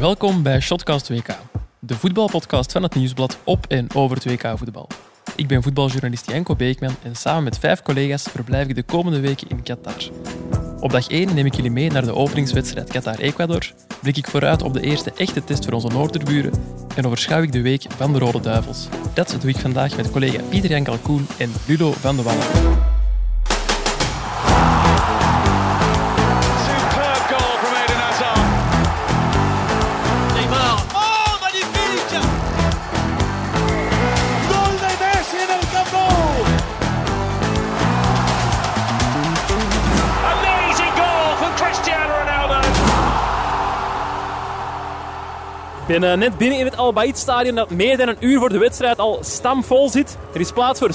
Welkom 0.00 0.42
bij 0.42 0.60
Shotcast 0.60 1.08
WK, 1.08 1.36
de 1.78 1.94
voetbalpodcast 1.94 2.72
van 2.72 2.82
het 2.82 2.94
Nieuwsblad 2.94 3.38
op 3.44 3.66
en 3.68 3.94
over 3.94 4.16
het 4.16 4.24
WK-voetbal. 4.24 4.88
Ik 5.36 5.46
ben 5.46 5.62
voetbaljournalist 5.62 6.30
Janko 6.30 6.56
Beekman 6.56 6.94
en 7.02 7.14
samen 7.14 7.44
met 7.44 7.58
vijf 7.58 7.82
collega's 7.82 8.22
verblijf 8.22 8.68
ik 8.68 8.74
de 8.74 8.82
komende 8.82 9.20
weken 9.20 9.48
in 9.48 9.62
Qatar. 9.62 10.10
Op 10.80 10.90
dag 10.90 11.08
1 11.08 11.34
neem 11.34 11.46
ik 11.46 11.54
jullie 11.54 11.70
mee 11.70 11.90
naar 11.90 12.04
de 12.04 12.14
openingswedstrijd 12.14 12.90
Qatar-Ecuador, 12.90 13.72
blik 14.02 14.16
ik 14.16 14.26
vooruit 14.26 14.62
op 14.62 14.72
de 14.72 14.80
eerste 14.80 15.12
echte 15.16 15.44
test 15.44 15.64
voor 15.64 15.74
onze 15.74 15.88
noorderburen 15.88 16.52
en 16.96 17.06
overschouw 17.06 17.42
ik 17.42 17.52
de 17.52 17.62
week 17.62 17.84
van 17.96 18.12
de 18.12 18.18
Rode 18.18 18.40
Duivels. 18.40 18.88
Dat 19.14 19.36
doe 19.40 19.50
ik 19.50 19.56
vandaag 19.56 19.96
met 19.96 20.10
collega 20.10 20.42
Pieter 20.48 20.70
Jan 20.70 20.84
Kalkoen 20.84 21.26
en 21.38 21.52
Ludo 21.66 21.92
van 21.92 22.16
de 22.16 22.22
Wallen. 22.22 22.91
Ben 46.00 46.10
eh, 46.10 46.18
net 46.18 46.38
binnen 46.38 46.58
in 46.58 46.64
het 46.64 46.76
Al 46.76 46.92
Bayt 46.92 47.18
stadion 47.18 47.54
dat 47.54 47.70
meer 47.70 47.96
dan 47.96 48.08
een 48.08 48.16
uur 48.20 48.38
voor 48.38 48.48
de 48.48 48.58
wedstrijd 48.58 48.98
al 48.98 49.18
stamvol 49.20 49.88
zit. 49.88 50.16
Er 50.34 50.40
is 50.40 50.52
plaats 50.52 50.78
voor 50.78 50.90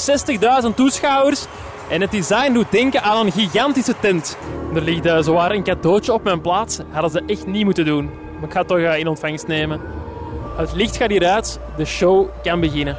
60.000 0.63 0.75
toeschouwers. 0.75 1.45
En 1.89 2.01
het 2.01 2.11
design 2.11 2.53
doet 2.53 2.71
denken 2.71 3.01
aan 3.01 3.25
een 3.25 3.31
gigantische 3.31 3.93
tent. 3.99 4.37
Er 4.73 4.81
ligt 4.81 5.05
uh, 5.05 5.17
zowaar 5.21 5.51
een 5.51 5.63
cadeautje 5.63 6.13
op 6.13 6.23
mijn 6.23 6.41
plaats. 6.41 6.79
Hadden 6.91 7.11
ze 7.11 7.23
echt 7.27 7.45
niet 7.45 7.65
moeten 7.65 7.85
doen. 7.85 8.09
Maar 8.33 8.43
ik 8.43 8.51
ga 8.51 8.59
het 8.59 8.67
toch 8.67 8.77
eh, 8.77 8.97
in 8.97 9.07
ontvangst 9.07 9.47
nemen. 9.47 9.81
Het 10.55 10.73
licht 10.73 10.97
gaat 10.97 11.09
hieruit. 11.09 11.59
De 11.77 11.85
show 11.85 12.27
kan 12.43 12.59
beginnen. 12.59 12.97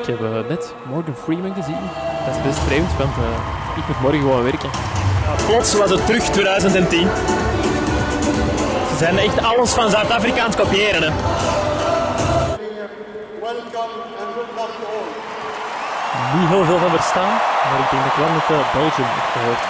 Ik 0.00 0.06
heb 0.06 0.20
eh, 0.20 0.48
net 0.48 0.74
Morgan 0.88 1.16
Freeman 1.16 1.54
gezien. 1.54 1.78
Dat 2.26 2.36
is 2.36 2.42
best 2.42 2.58
vreemd, 2.58 2.96
want 2.98 3.16
eh, 3.16 3.76
ik 3.76 3.86
moet 3.86 4.00
morgen 4.00 4.20
gewoon 4.20 4.42
werken. 4.42 4.70
plots 5.46 5.74
was 5.74 5.90
het 5.90 6.06
terug 6.06 6.22
2010. 6.22 7.08
Ze 8.96 9.04
zijn 9.04 9.18
echt 9.18 9.42
alles 9.42 9.70
van 9.70 9.90
Zuid-Afrika 9.90 10.40
aan 10.40 10.50
het 10.52 10.60
kopiëren. 10.60 11.02
Hè. 11.02 11.10
Niet 16.36 16.48
heel 16.48 16.64
veel 16.64 16.78
van 16.78 16.90
verstaan, 16.90 17.34
maar 17.68 17.80
ik 17.84 17.90
denk 17.90 18.02
dat 18.04 18.12
ik 18.12 18.18
wel 18.22 18.32
met 18.38 18.48
uh, 18.50 18.56
Belgium 18.78 19.08
heb 19.18 19.28
gehoord. 19.34 19.62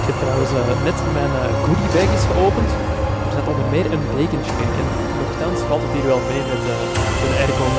Ik 0.00 0.06
heb 0.08 0.16
trouwens 0.22 0.50
eh, 0.50 0.84
net 0.88 0.98
mijn 1.18 1.32
uh, 1.40 1.44
goodie 1.64 1.90
bag 1.94 2.10
is 2.18 2.24
geopend. 2.30 2.70
Er 3.26 3.32
zat 3.36 3.46
onder 3.52 3.68
meer 3.74 3.86
een 3.92 4.06
dekentje 4.16 4.52
in. 4.64 4.70
En 4.80 4.86
nogthans 5.20 5.60
valt 5.68 5.82
het 5.86 5.92
hier 5.96 6.06
wel 6.12 6.22
mee 6.30 6.42
met 6.52 6.62
de 6.66 6.74
aircon. 7.42 7.72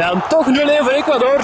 Dan 0.00 0.16
toch 0.28 0.46
0-1 0.80 0.84
voor 0.84 0.96
Ecuador. 1.00 1.40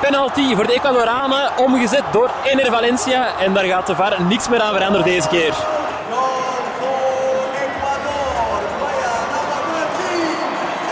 Penalty 0.00 0.54
voor 0.54 0.66
de 0.66 0.72
Ecuadoranen, 0.72 1.58
omgezet 1.58 2.02
door 2.12 2.30
Ener 2.44 2.70
Valencia. 2.70 3.38
En 3.38 3.54
daar 3.54 3.64
gaat 3.64 3.86
de 3.86 3.94
VAR 3.94 4.22
niks 4.22 4.48
meer 4.48 4.60
aan 4.60 4.74
veranderen 4.74 5.06
deze 5.06 5.28
keer. 5.28 5.52
Gol 5.52 6.64
voor 6.78 7.50
Ecuador. 7.62 8.62
Vaya 8.78 9.14
number 9.34 9.66
13. 9.72 10.18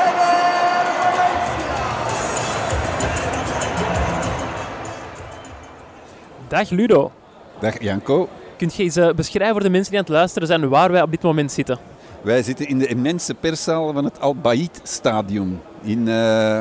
Ener 0.05 1.15
Valencia. 1.15 1.75
Dag 6.49 6.71
Ludo. 6.71 7.13
Dag 7.59 7.81
Janko. 7.83 8.29
Kunt 8.57 8.75
je 8.75 8.83
eens 8.83 8.97
eh, 8.97 9.11
beschrijven 9.11 9.55
voor 9.55 9.63
de 9.65 9.71
mensen 9.71 9.91
die 9.91 9.99
aan 9.99 10.07
het 10.07 10.15
luisteren 10.15 10.49
zijn 10.49 10.69
waar 10.69 10.93
wij 10.93 11.03
op 11.03 11.11
dit 11.11 11.23
moment 11.23 11.53
zitten? 11.53 11.79
Wij 12.23 12.43
zitten 12.43 12.69
in 12.69 12.79
de 12.79 12.87
immense 12.87 13.35
perszaal 13.35 13.93
van 13.93 14.05
het 14.05 14.21
Al 14.21 14.35
Bayt 14.35 14.81
Stadion 14.83 15.61
in 15.83 16.09
eh, 16.09 16.61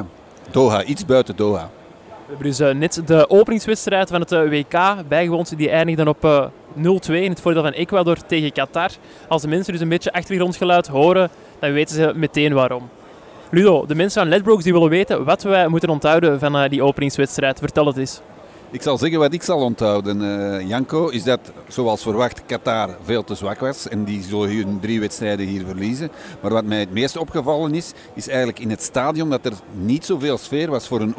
Doha, 0.52 0.84
iets 0.84 1.06
buiten 1.06 1.36
Doha. 1.36 1.70
We 2.34 2.40
hebben 2.40 2.58
dus 2.58 2.70
eh, 2.70 2.76
net 2.76 3.08
de 3.08 3.30
openingswedstrijd 3.30 4.10
van 4.10 4.20
het 4.20 4.32
eh, 4.32 4.50
WK 4.50 5.08
bijgewoond. 5.08 5.58
Die 5.58 5.70
eindigde 5.70 6.10
op 6.10 6.26
eh, 6.26 6.46
0-2 6.78 6.82
in 7.14 7.30
het 7.30 7.42
voordeel 7.42 7.62
van 7.62 7.72
Ecuador 7.72 8.18
tegen 8.26 8.52
Qatar. 8.52 8.90
Als 9.28 9.42
de 9.42 9.48
mensen 9.48 9.74
dus 9.74 9.82
een 9.82 9.90
beetje 9.90 10.14
achtergrondgeluid 10.14 10.88
horen, 10.88 11.30
dan 11.60 11.72
weten 11.72 11.96
ze 11.96 12.12
meteen 12.16 12.54
waarom. 12.54 12.90
Ludo, 13.52 13.86
de 13.86 13.96
mensen 13.96 14.22
van 14.22 14.30
Ledbrokes 14.30 14.64
die 14.64 14.74
willen 14.74 14.90
weten 14.90 15.24
wat 15.24 15.44
wij 15.44 15.68
moeten 15.68 15.90
onthouden 15.90 16.40
van 16.40 16.58
eh, 16.58 16.70
die 16.70 16.84
openingswedstrijd. 16.84 17.60
Vertel 17.60 17.86
het 17.86 17.98
eens. 17.98 18.22
Ik 18.74 18.82
zal 18.82 18.98
zeggen 18.98 19.20
wat 19.20 19.34
ik 19.34 19.44
zal 19.44 19.60
onthouden, 19.60 20.22
eh, 20.22 20.68
Janko, 20.68 21.08
is 21.08 21.24
dat 21.24 21.40
zoals 21.68 22.02
verwacht 22.02 22.46
Qatar 22.46 22.98
veel 23.04 23.24
te 23.24 23.36
zwak 23.36 23.60
was 23.60 23.88
en 23.88 24.04
die 24.04 24.24
zullen 24.24 24.56
hun 24.56 24.80
drie 24.80 25.00
wedstrijden 25.00 25.48
hier 25.48 25.66
verliezen. 25.66 26.12
Maar 26.42 26.52
wat 26.52 26.66
mij 26.66 26.80
het 26.80 26.92
meest 26.92 27.18
opgevallen 27.18 27.74
is, 27.76 27.92
is 28.14 28.28
eigenlijk 28.28 28.60
in 28.60 28.70
het 28.70 28.82
stadion 28.82 29.30
dat 29.30 29.46
er 29.46 29.54
niet 29.74 30.06
zoveel 30.06 30.38
sfeer 30.38 30.70
was 30.70 30.88
voor 30.88 31.02
een, 31.02 31.16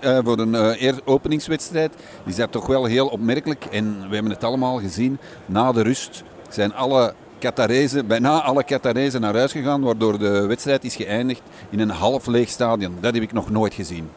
eh, 0.00 0.18
voor 0.24 0.38
een 0.38 0.54
eh, 0.54 0.96
openingswedstrijd. 1.04 1.94
Is 2.24 2.36
dat 2.36 2.52
toch 2.52 2.66
wel 2.66 2.84
heel 2.84 3.06
opmerkelijk 3.06 3.64
en 3.64 4.08
we 4.08 4.14
hebben 4.14 4.32
het 4.32 4.44
allemaal 4.44 4.78
gezien. 4.78 5.18
Na 5.46 5.72
de 5.72 5.82
rust 5.82 6.22
zijn 6.48 6.74
alle 6.74 7.14
Qatarezen, 7.38 8.06
bijna 8.06 8.42
alle 8.42 8.64
Qatarezen 8.64 9.20
naar 9.20 9.36
huis 9.36 9.52
gegaan, 9.52 9.82
waardoor 9.82 10.18
de 10.18 10.46
wedstrijd 10.46 10.84
is 10.84 10.96
geëindigd 10.96 11.42
in 11.70 11.80
een 11.80 11.90
half 11.90 12.26
leeg 12.26 12.48
stadion. 12.48 12.96
Dat 13.00 13.14
heb 13.14 13.22
ik 13.22 13.32
nog 13.32 13.50
nooit 13.50 13.74
gezien. 13.74 14.08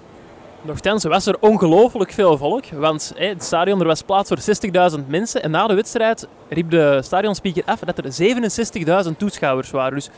Nochtans 0.68 1.04
was 1.04 1.26
er 1.26 1.40
ongelooflijk 1.40 2.12
veel 2.12 2.38
volk, 2.38 2.66
want 2.66 3.14
het 3.16 3.44
stadion, 3.44 3.84
was 3.84 4.02
plaats 4.02 4.30
voor 4.30 5.00
60.000 5.00 5.08
mensen. 5.08 5.44
En 5.44 5.52
na 5.52 5.68
de 5.68 5.74
wedstrijd 5.74 6.28
riep 6.50 6.70
de 6.70 7.00
stadionspeaker 7.04 7.64
af 7.66 7.80
dat 7.80 7.98
er 7.98 9.06
67.000 9.06 9.18
toeschouwers 9.18 9.72
waren. 9.72 9.94
Dus 9.94 10.10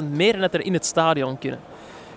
7.000 0.00 0.04
meer 0.10 0.32
dan 0.32 0.48
er 0.50 0.64
in 0.64 0.72
het 0.72 0.86
stadion 0.86 1.38
kunnen. 1.38 1.58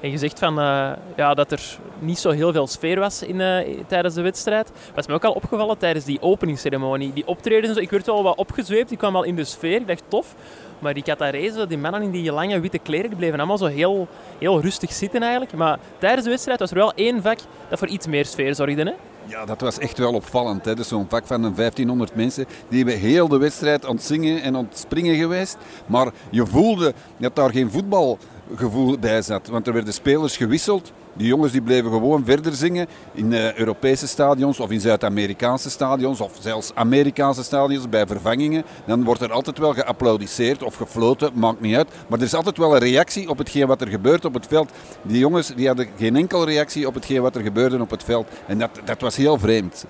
En 0.02 0.12
je 0.12 0.18
zegt 0.18 0.40
van, 0.40 0.60
eh, 0.60 0.92
ja, 1.16 1.34
dat 1.34 1.52
er 1.52 1.78
niet 2.00 2.20
zo 2.20 2.30
heel 2.30 2.52
veel 2.52 2.68
sfeer 2.68 3.00
was 3.00 3.22
in, 3.22 3.42
eh, 3.42 3.78
tijdens 3.88 4.14
de 4.14 4.22
wedstrijd. 4.22 4.72
Was 4.96 5.08
me 5.08 5.14
ook 5.14 5.24
al 5.24 5.34
opgevallen 5.34 5.78
tijdens 5.78 6.06
die 6.06 6.22
openingsceremonie. 6.22 7.14
Die 7.14 7.28
optredens, 7.28 7.78
ik 7.78 7.90
werd 7.90 8.06
wel 8.06 8.24
wat 8.24 8.38
opgezweept, 8.38 8.92
ik 8.92 8.98
kwam 8.98 9.16
al 9.16 9.24
in 9.24 9.36
de 9.36 9.44
sfeer. 9.44 9.80
Ik 9.80 9.88
dacht, 9.88 10.04
tof. 10.08 10.36
Maar 10.84 10.94
die 10.94 11.04
Qatarezen, 11.04 11.70
die 11.70 11.78
mannen 11.78 12.02
in 12.02 12.12
die 12.12 12.32
lange 12.32 12.60
witte 12.60 12.80
kleren, 12.80 13.10
die 13.10 13.18
bleven 13.18 13.38
allemaal 13.38 13.58
zo 13.58 13.66
heel, 13.66 14.08
heel 14.38 14.62
rustig 14.62 14.92
zitten 14.92 15.22
eigenlijk. 15.22 15.54
Maar 15.54 15.80
tijdens 15.98 16.24
de 16.24 16.30
wedstrijd 16.30 16.60
was 16.60 16.70
er 16.70 16.76
wel 16.76 16.94
één 16.94 17.22
vak 17.22 17.38
dat 17.70 17.80
voor 17.80 17.88
iets 17.88 18.08
meer 18.08 18.26
sfeer 18.26 18.56
zorgde. 18.56 18.84
Hè? 18.84 18.92
Ja, 19.26 19.46
dat 19.46 19.62
was 19.62 19.80
echt 19.80 19.98
wel 19.98 20.14
opvallend. 20.14 20.66
Hè. 20.66 20.76
Dus 20.76 20.88
zo'n 20.88 21.06
vak 21.10 21.28
van 21.28 21.44
een 21.44 21.56
1500 21.56 22.16
mensen, 22.16 22.46
die 22.70 22.78
hebben 22.78 23.00
heel 23.00 23.28
de 23.28 23.38
wedstrijd 23.38 23.86
aan 23.86 23.96
het 23.96 24.04
zingen 24.04 24.42
en 24.42 24.56
aan 24.56 24.68
het 24.70 24.78
springen 24.78 25.16
geweest. 25.16 25.58
Maar 25.86 26.12
je 26.30 26.46
voelde 26.46 26.94
dat 27.18 27.36
daar 27.36 27.52
geen 27.52 27.72
voetbalgevoel 27.72 29.00
bij 29.00 29.22
zat. 29.22 29.48
Want 29.48 29.68
er 29.68 29.74
werden 29.74 29.94
spelers 29.94 30.38
gewisseld. 30.38 30.92
Die 31.14 31.28
jongens 31.28 31.52
die 31.52 31.62
bleven 31.62 31.92
gewoon 31.92 32.26
verder 32.26 32.54
zingen 32.54 32.88
in 33.14 33.34
eh, 33.34 33.54
Europese 33.54 34.08
stadions 34.08 34.60
of 34.60 34.72
in 34.72 34.80
Zuid-Amerikaanse 34.80 35.70
stadions 35.70 36.22
of 36.22 36.32
zelfs 36.40 36.72
Amerikaanse 36.76 37.44
stadions 37.44 37.90
bij 37.90 38.08
vervangingen. 38.08 38.64
Dan 38.86 39.04
wordt 39.04 39.22
er 39.22 39.32
altijd 39.32 39.58
wel 39.58 39.74
geapplaudisseerd 39.74 40.64
of 40.64 40.76
gefloten, 40.76 41.32
maakt 41.34 41.62
niet 41.62 41.76
uit. 41.76 41.88
Maar 42.08 42.20
er 42.20 42.26
is 42.26 42.34
altijd 42.34 42.58
wel 42.58 42.74
een 42.74 42.80
reactie 42.80 43.30
op 43.30 43.38
hetgeen 43.38 43.68
wat 43.68 43.82
er 43.82 43.88
gebeurt 43.88 44.26
op 44.26 44.34
het 44.34 44.48
veld. 44.48 44.72
Die 45.02 45.20
jongens 45.20 45.48
die 45.56 45.68
hadden 45.68 45.88
geen 45.98 46.16
enkele 46.16 46.46
reactie 46.46 46.88
op 46.88 46.94
hetgeen 46.94 47.22
wat 47.22 47.36
er 47.36 47.42
gebeurde 47.42 47.82
op 47.82 47.90
het 47.90 48.04
veld. 48.04 48.28
En 48.48 48.60
dat, 48.60 48.70
dat 48.86 49.02
was 49.02 49.16
heel 49.16 49.40
vreemd. 49.40 49.86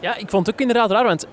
Ja, 0.00 0.16
ik 0.16 0.30
vond 0.30 0.46
het 0.46 0.54
ook 0.54 0.60
inderdaad 0.60 0.90
raar, 0.90 1.04
want 1.04 1.26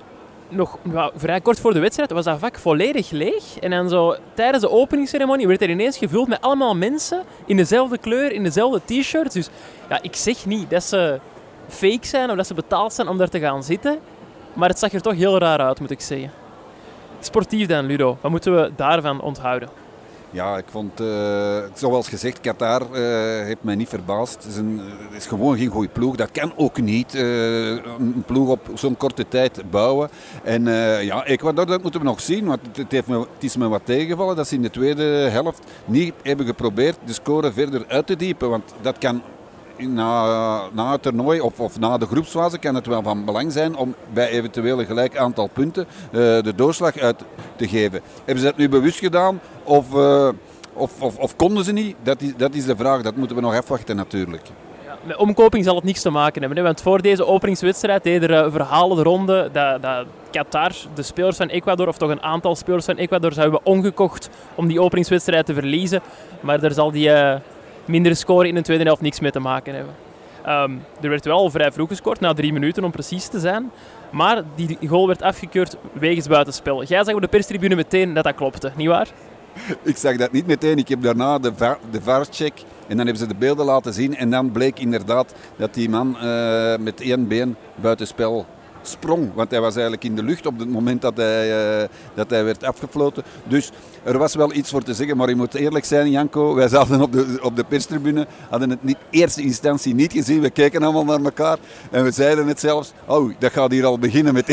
nog 0.50 0.78
vrij 1.16 1.42
kort 1.42 1.60
voor 1.60 1.74
de 1.74 1.80
wedstrijd 1.80 2.12
was 2.12 2.26
dat 2.26 2.40
vak 2.40 2.58
volledig 2.58 3.12
leeg. 3.12 3.60
En 3.60 3.70
dan 3.70 3.90
zo 3.90 4.16
tijdens 4.34 4.64
de 4.64 4.70
openingsceremonie 4.70 5.48
werd 5.48 5.62
er 5.62 5.70
ineens 5.70 5.98
gevuld 5.98 6.28
met 6.28 6.42
allemaal 6.42 6.76
mensen 6.76 7.24
in 7.46 7.58
dezelfde 7.58 7.98
kleur, 7.98 8.32
in 8.32 8.44
dezelfde 8.44 8.82
t-shirts. 8.86 9.34
Dus 9.34 9.50
ja, 9.90 10.02
ik 10.02 10.16
zeg 10.16 10.46
niet 10.46 10.70
dat 10.70 10.84
ze 10.84 11.20
fake 11.68 12.08
zijn 12.08 12.30
of 12.30 12.36
dat 12.36 12.48
ze 12.48 12.54
betaald 12.54 12.94
zijn 12.94 13.08
om 13.08 13.18
daar 13.18 13.30
te 13.30 13.40
gaan 13.40 13.64
zitten. 13.64 14.00
Maar 14.54 14.70
het 14.70 14.80
zag 14.80 14.94
er 14.94 15.02
toch 15.02 15.16
heel 15.16 15.38
raar 15.38 15.60
uit, 15.60 15.80
moet 15.80 15.92
ik 15.92 16.02
zeggen. 16.02 16.32
Sportief 17.20 17.68
dan, 17.68 17.86
Ludo. 17.86 18.18
Wat 18.22 18.32
moeten 18.32 18.56
we 18.56 18.72
daarvan 18.76 19.22
onthouden? 19.22 19.85
Ja, 20.36 20.58
ik 20.58 20.66
vond, 20.70 21.00
eh, 21.00 21.58
zoals 21.74 22.08
gezegd, 22.08 22.40
Qatar 22.40 22.82
eh, 22.82 23.46
heeft 23.46 23.64
mij 23.64 23.76
niet 23.76 23.90
verbaasd. 23.90 24.34
Het 24.34 24.46
is, 24.46 24.58
een, 24.58 24.82
is 25.12 25.26
gewoon 25.26 25.58
geen 25.58 25.68
goede 25.68 25.90
ploeg. 25.90 26.16
Dat 26.16 26.32
kan 26.32 26.54
ook 26.56 26.82
niet, 26.82 27.16
eh, 27.16 27.70
een 27.70 28.24
ploeg 28.26 28.50
op 28.50 28.70
zo'n 28.74 28.98
korte 28.98 29.28
tijd 29.28 29.70
bouwen. 29.70 30.10
En 30.44 30.64
ja, 31.04 31.26
Ecuador, 31.26 31.66
dat 31.66 31.82
moeten 31.82 32.00
we 32.00 32.06
nog 32.06 32.22
zien. 32.22 32.46
Want 32.46 32.60
het, 32.68 32.78
het 32.78 32.92
heeft 32.92 33.08
me, 33.08 33.20
het 33.20 33.44
is 33.44 33.58
me 33.58 33.68
wat 33.68 33.86
tegengevallen 33.86 34.36
dat 34.36 34.48
ze 34.48 34.56
in 34.56 34.62
de 34.62 34.70
tweede 34.70 35.04
helft 35.04 35.64
niet 35.86 36.14
hebben 36.24 36.46
geprobeerd 36.46 36.98
de 37.06 37.14
score 37.14 37.52
verder 37.52 37.86
uit 37.88 38.08
te 38.08 38.16
diepen. 38.16 38.50
Want 38.50 38.74
dat 38.82 38.98
kan 38.98 39.22
na, 39.78 40.70
na 40.74 40.92
het 40.92 41.02
toernooi 41.02 41.40
of, 41.40 41.60
of 41.60 41.80
na 41.80 41.98
de 41.98 42.06
groepsfase 42.06 42.58
kan 42.58 42.76
het 42.76 42.88
wel 42.88 43.04
van 43.04 43.26
belang 43.26 43.52
zijn 43.52 43.76
om 43.76 43.96
bij 44.14 44.30
eventueel 44.30 44.80
een 44.80 44.86
gelijk 44.86 45.18
aantal 45.18 45.50
punten 45.54 45.86
eh, 45.86 46.20
de 46.22 46.54
doorslag 46.56 46.98
uit 46.98 47.24
te 47.56 47.68
geven. 47.68 48.02
Hebben 48.16 48.44
ze 48.44 48.50
dat 48.50 48.58
nu 48.58 48.70
bewust 48.70 49.00
gedaan 49.00 49.40
of, 49.64 49.96
eh, 49.96 50.30
of, 50.74 51.02
of, 51.02 51.18
of 51.18 51.36
konden 51.36 51.64
ze 51.64 51.72
niet? 51.72 51.96
Dat 52.04 52.22
is, 52.22 52.36
dat 52.38 52.54
is 52.54 52.66
de 52.66 52.76
vraag, 52.76 53.02
dat 53.02 53.16
moeten 53.16 53.36
we 53.36 53.42
nog 53.42 53.56
afwachten 53.56 53.96
natuurlijk. 53.96 54.48
met 55.04 55.18
omkoping 55.18 55.64
zal 55.64 55.76
het 55.76 55.84
niks 55.84 56.02
te 56.02 56.10
maken 56.10 56.42
hebben. 56.42 56.64
Want 56.64 56.82
voor 56.82 57.02
deze 57.02 57.26
openingswedstrijd 57.26 58.04
deden 58.04 58.30
er 58.30 58.62
eh, 58.62 59.02
ronde 59.04 59.50
dat, 59.52 59.82
dat 59.82 60.06
Qatar, 60.32 60.72
de 60.94 61.04
spelers 61.04 61.38
van 61.38 61.48
Ecuador, 61.48 61.88
of 61.88 61.98
toch 61.98 62.10
een 62.10 62.22
aantal 62.22 62.56
spelers 62.56 62.86
van 62.86 62.96
Ecuador, 62.96 63.32
zou 63.32 63.44
hebben 63.44 63.66
omgekocht 63.66 64.30
om 64.56 64.68
die 64.68 64.82
openingswedstrijd 64.82 65.46
te 65.46 65.54
verliezen. 65.54 66.02
Maar 66.40 66.60
daar 66.60 66.72
zal 66.72 66.92
die 66.92 67.10
uh, 67.10 67.36
mindere 67.86 68.16
score 68.16 68.48
in 68.48 68.56
de 68.56 68.62
tweede 68.62 68.84
helft 68.84 69.02
niks 69.02 69.20
mee 69.20 69.32
te 69.32 69.40
maken 69.40 69.76
hebben. 69.76 69.94
Um, 70.48 70.82
er 71.02 71.10
werd 71.10 71.26
wel 71.26 71.50
vrij 71.50 71.72
vroeg 71.72 71.88
gescoord, 71.88 72.20
na 72.20 72.34
drie 72.34 72.54
minuten 72.54 72.84
om 72.84 72.92
precies 72.92 73.28
te 73.28 73.40
zijn. 73.40 73.72
Maar 74.10 74.44
die 74.56 74.78
goal 74.88 75.08
werd 75.08 75.22
afgekeurd 75.22 75.78
wegens 75.94 76.28
buitenspel. 76.28 76.84
Jij 76.84 77.04
zag 77.04 77.16
op 77.16 77.22
de 77.22 77.28
perstribune 77.28 77.76
meteen 77.76 78.14
dat 78.14 78.24
dat 78.24 78.36
klopte, 78.36 78.72
nietwaar? 78.76 79.08
Ik 79.82 79.98
zag 79.98 80.16
dat 80.16 80.32
niet 80.32 80.48
meteen. 80.48 80.78
Ik 80.78 80.88
heb 80.88 81.02
daarna 81.02 81.40
de, 81.40 81.52
VAR, 81.56 81.78
de 81.92 82.02
VAR-check 82.02 82.54
en 82.88 82.98
dan 82.98 83.06
hebben 83.06 83.18
ze 83.18 83.28
de 83.28 83.36
beelden 83.36 83.66
laten 83.66 83.94
zien. 83.94 84.16
En 84.16 84.30
dan 84.30 84.52
bleek 84.52 84.80
inderdaad 84.80 85.34
dat 85.56 85.74
die 85.74 85.90
man 85.90 86.18
uh, 86.24 86.76
met 86.78 87.02
één 87.02 87.28
been 87.28 87.56
buitenspel 87.76 88.46
sprong. 88.88 89.34
Want 89.34 89.52
hij 89.52 89.62
was 89.62 89.74
eigenlijk 89.74 90.04
in 90.04 90.16
de 90.16 90.24
lucht 90.24 90.46
op 90.46 90.60
het 90.60 90.70
moment 90.70 91.02
dat 91.02 91.18
hij, 91.18 91.82
uh, 91.82 91.88
dat 92.14 92.30
hij 92.30 92.44
werd 92.44 92.64
afgefloten. 92.64 93.24
Dus 93.44 93.72
er 94.04 94.18
was 94.18 94.36
wel 94.36 94.54
iets 94.54 94.70
voor 94.70 94.84
te 94.84 94.94
zeggen. 94.94 95.18
Maar 95.18 95.30
je 95.30 95.36
moet 95.36 95.54
eerlijk 95.54 95.86
zijn, 95.86 96.12
Janko. 96.12 96.56
Wij 96.56 96.68
zaten 96.68 97.02
op 97.02 97.12
de, 97.12 97.40
op 97.42 97.56
de 97.56 97.64
perstribune. 97.64 98.28
Hadden 98.50 98.70
het 98.70 98.84
niet 98.84 98.98
eerste 99.10 99.42
instantie 99.42 99.96
niet 99.96 100.14
gezien. 100.14 100.42
We 100.42 100.50
keken 100.50 100.84
allemaal 100.84 101.06
naar 101.06 101.26
elkaar. 101.26 101.58
En 101.92 102.04
we 102.04 102.12
zeiden 102.12 102.48
het 102.48 102.60
zelfs. 102.60 102.94
Oh, 103.06 103.34
dat 103.40 103.52
gaat 103.52 103.72
hier 103.72 103.86
al 103.86 104.00
beginnen 104.00 104.34
met, 104.34 104.48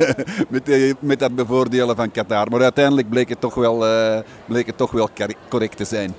met, 0.48 0.94
met 1.00 1.18
dat 1.18 1.34
bevoordelen 1.34 1.96
van 1.96 2.10
Qatar. 2.10 2.50
Maar 2.50 2.62
uiteindelijk 2.62 3.08
bleek 3.08 3.28
het 3.28 3.40
toch 3.40 3.54
wel, 3.54 3.86
uh, 3.86 4.18
bleek 4.46 4.66
het 4.66 4.76
toch 4.76 4.90
wel 4.90 5.08
correct 5.48 5.76
te 5.76 5.84
zijn. 5.84 6.14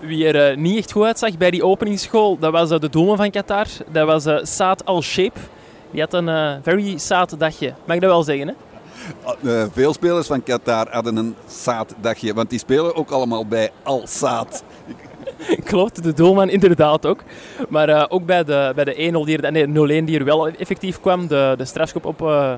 Wie 0.00 0.26
er 0.26 0.50
uh, 0.50 0.56
niet 0.56 0.76
echt 0.76 0.92
goed 0.92 1.04
uitzag 1.04 1.36
bij 1.36 1.50
die 1.50 1.64
openingsschool, 1.64 2.38
dat 2.38 2.52
was 2.52 2.68
de 2.68 2.88
doelman 2.90 3.16
van 3.16 3.30
Qatar. 3.30 3.66
Dat 3.92 4.06
was 4.06 4.26
uh, 4.26 4.38
Saad 4.42 4.84
Al-Sheikh. 4.84 5.36
Die 5.96 6.04
had 6.04 6.14
een 6.14 6.28
uh, 6.28 6.52
very 6.62 6.98
saad 6.98 7.38
dagje. 7.38 7.72
Mag 7.84 7.96
ik 7.96 8.02
dat 8.02 8.10
wel 8.10 8.22
zeggen, 8.22 8.48
hè? 8.48 8.54
Uh, 9.42 9.64
veel 9.72 9.92
spelers 9.92 10.26
van 10.26 10.42
Qatar 10.42 10.88
hadden 10.90 11.16
een 11.16 11.34
saad 11.46 11.94
dagje, 12.00 12.34
want 12.34 12.50
die 12.50 12.58
spelen 12.58 12.94
ook 12.94 13.10
allemaal 13.10 13.46
bij 13.46 13.70
Al 13.82 14.02
Saad. 14.06 14.64
Klopt, 15.64 16.02
de 16.02 16.12
doelman 16.12 16.48
inderdaad 16.48 17.06
ook. 17.06 17.20
Maar 17.68 17.88
uh, 17.88 18.04
ook 18.08 18.26
bij 18.26 18.44
de, 18.44 18.72
bij 18.74 18.84
de 18.84 18.94
1-0 18.94 19.24
die 19.24 19.38
er, 19.38 19.52
nee, 19.52 20.02
0-1 20.02 20.04
die 20.04 20.18
er 20.18 20.24
wel 20.24 20.48
effectief 20.48 21.00
kwam, 21.00 21.26
de, 21.26 21.54
de 21.56 21.64
strafschop 21.64 22.04
op 22.04 22.22
uh, 22.22 22.52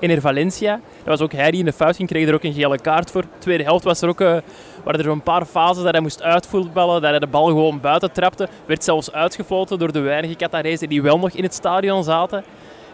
Ener 0.00 0.20
Valencia. 0.20 0.72
Dat 0.96 1.18
was 1.18 1.20
ook 1.20 1.32
hij 1.32 1.50
die 1.50 1.60
in 1.60 1.66
de 1.66 1.72
fout 1.72 1.96
ging, 1.96 2.08
kreeg 2.08 2.28
er 2.28 2.34
ook 2.34 2.44
een 2.44 2.52
gele 2.52 2.78
kaart 2.78 3.10
voor. 3.10 3.22
De 3.22 3.28
tweede 3.38 3.64
helft 3.64 3.84
was 3.84 4.02
er 4.02 4.08
ook, 4.08 4.20
uh, 4.20 4.36
waren 4.84 5.00
er 5.00 5.08
een 5.08 5.22
paar 5.22 5.44
fases 5.44 5.82
dat 5.82 5.92
hij 5.92 6.00
moest 6.00 6.22
uitvoetballen, 6.22 7.00
dat 7.00 7.10
hij 7.10 7.18
de 7.18 7.26
bal 7.26 7.46
gewoon 7.46 7.80
buiten 7.80 8.12
trapte. 8.12 8.48
Werd 8.66 8.84
zelfs 8.84 9.12
uitgefloten 9.12 9.78
door 9.78 9.92
de 9.92 10.00
weinige 10.00 10.34
Qatarezen 10.34 10.88
die 10.88 11.02
wel 11.02 11.18
nog 11.18 11.30
in 11.30 11.42
het 11.42 11.54
stadion 11.54 12.04
zaten. 12.04 12.44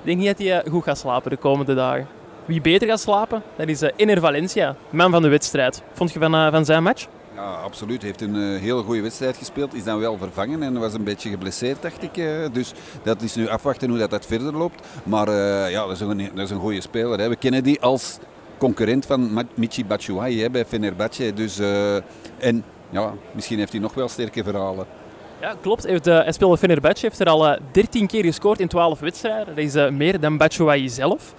Ik 0.01 0.07
denk 0.07 0.19
niet 0.19 0.27
dat 0.27 0.39
hij 0.39 0.65
goed 0.71 0.85
gaat 0.85 0.99
slapen 0.99 1.31
de 1.31 1.37
komende 1.37 1.75
dagen. 1.75 2.09
Wie 2.45 2.61
beter 2.61 2.89
gaat 2.89 3.01
slapen, 3.01 3.43
dat 3.57 3.69
is 3.69 3.81
Ener 3.97 4.21
Valencia, 4.21 4.77
man 4.91 5.11
van 5.11 5.23
de 5.23 5.29
wedstrijd. 5.29 5.83
Vond 5.93 6.13
je 6.13 6.19
van, 6.19 6.51
van 6.51 6.65
zijn 6.65 6.83
match? 6.83 7.07
Ja, 7.35 7.43
absoluut. 7.43 8.03
Hij 8.03 8.07
heeft 8.07 8.21
een 8.21 8.59
hele 8.59 8.83
goede 8.83 9.01
wedstrijd 9.01 9.37
gespeeld. 9.37 9.75
Is 9.75 9.85
dan 9.85 9.99
wel 9.99 10.19
vervangen 10.19 10.63
en 10.63 10.79
was 10.79 10.95
een 10.95 11.05
beetje 11.05 11.31
geblesseerd, 11.31 11.83
dacht 11.83 12.03
ik. 12.03 12.15
Dus 12.53 12.73
dat 13.03 13.23
is 13.23 13.35
nu 13.35 13.49
afwachten 13.49 13.89
hoe 13.89 13.99
dat, 13.99 14.11
dat 14.11 14.27
verder 14.27 14.57
loopt. 14.57 14.87
Maar 15.05 15.31
ja, 15.71 15.87
dat 15.87 15.91
is, 15.91 16.01
een, 16.01 16.31
dat 16.35 16.45
is 16.45 16.51
een 16.51 16.61
goede 16.61 16.81
speler. 16.81 17.19
Hè. 17.19 17.29
We 17.29 17.37
kennen 17.37 17.63
die 17.63 17.81
als 17.81 18.19
concurrent 18.59 19.07
van 19.07 19.47
Michi 19.55 19.85
Batshuayi 19.85 20.51
bij 20.51 20.65
Fenerbahce. 20.65 21.33
Dus, 21.35 21.59
en 22.39 22.65
ja, 22.91 23.13
misschien 23.33 23.59
heeft 23.59 23.73
hij 23.73 23.81
nog 23.81 23.95
wel 23.95 24.09
sterke 24.09 24.45
verhalen. 24.45 24.87
Ja, 25.41 25.55
klopt. 25.61 25.83
Hij, 25.83 25.93
heeft, 25.93 26.07
uh, 26.07 26.23
hij 26.23 26.33
speelde 26.33 26.59
Fenerbahce, 26.59 27.07
heeft 27.07 27.21
er 27.21 27.27
al 27.27 27.49
uh, 27.49 27.57
13 27.73 28.07
keer 28.07 28.25
gescoord 28.25 28.61
in 28.61 28.69
12 28.69 29.01
wedstrijden. 29.01 29.47
Dat 29.55 29.65
is 29.65 29.77
uh, 29.77 29.89
meer 29.89 30.21
dan 30.21 30.37
Batshuayi 30.37 30.89
zelf. 30.89 31.35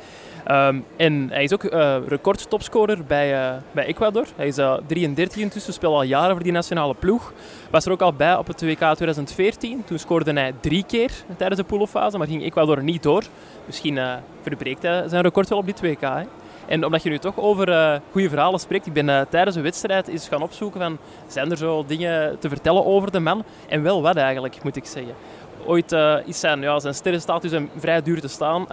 Um, 0.51 0.86
en 0.95 1.30
hij 1.31 1.44
is 1.44 1.53
ook 1.53 1.63
recordtopscorer 2.07 3.03
bij, 3.03 3.59
bij 3.71 3.86
Ecuador. 3.86 4.25
Hij 4.36 4.48
is 4.48 4.59
33 4.88 5.42
intussen, 5.42 5.74
speelt 5.74 5.94
al 5.94 6.03
jaren 6.03 6.31
voor 6.31 6.44
die 6.44 6.51
nationale 6.51 6.94
ploeg. 6.94 7.33
Was 7.69 7.86
er 7.86 7.92
ook 7.92 8.01
al 8.01 8.13
bij 8.13 8.36
op 8.36 8.48
het 8.48 8.62
WK 8.62 8.77
2014. 8.77 9.83
Toen 9.86 10.00
scoorde 10.00 10.33
hij 10.33 10.54
drie 10.59 10.83
keer 10.88 11.12
tijdens 11.38 11.62
de 11.62 11.68
poolfase, 11.68 12.18
maar 12.18 12.27
ging 12.27 12.44
Ecuador 12.44 12.83
niet 12.83 13.04
door. 13.04 13.24
Misschien 13.65 14.00
verbreekt 14.42 14.81
hij 14.81 15.07
zijn 15.07 15.21
record 15.21 15.50
wel 15.50 15.57
op 15.57 15.65
dit 15.65 15.81
WK. 15.81 16.25
En 16.67 16.85
omdat 16.85 17.03
je 17.03 17.09
nu 17.09 17.17
toch 17.17 17.39
over 17.39 17.69
uh, 17.69 17.95
goede 18.11 18.29
verhalen 18.29 18.59
spreekt, 18.59 18.85
ik 18.85 18.93
ben 18.93 19.07
uh, 19.07 19.21
tijdens 19.29 19.55
een 19.55 19.61
wedstrijd 19.61 20.07
eens 20.07 20.27
gaan 20.27 20.41
opzoeken 20.41 20.81
van, 20.81 20.97
zijn 21.27 21.51
er 21.51 21.57
zo 21.57 21.85
dingen 21.87 22.39
te 22.39 22.49
vertellen 22.49 22.85
over 22.85 23.11
de 23.11 23.19
man? 23.19 23.43
En 23.69 23.83
wel 23.83 24.01
wat 24.01 24.15
eigenlijk, 24.15 24.63
moet 24.63 24.75
ik 24.75 24.85
zeggen. 24.85 25.13
Ooit 25.65 25.91
uh, 25.91 26.15
is 26.25 26.39
zijn, 26.39 26.61
ja, 26.61 26.79
zijn 26.79 26.93
sterrenstatus 26.93 27.51
hem 27.51 27.69
vrij 27.77 28.01
duur 28.01 28.21
te 28.21 28.27
staan, 28.27 28.67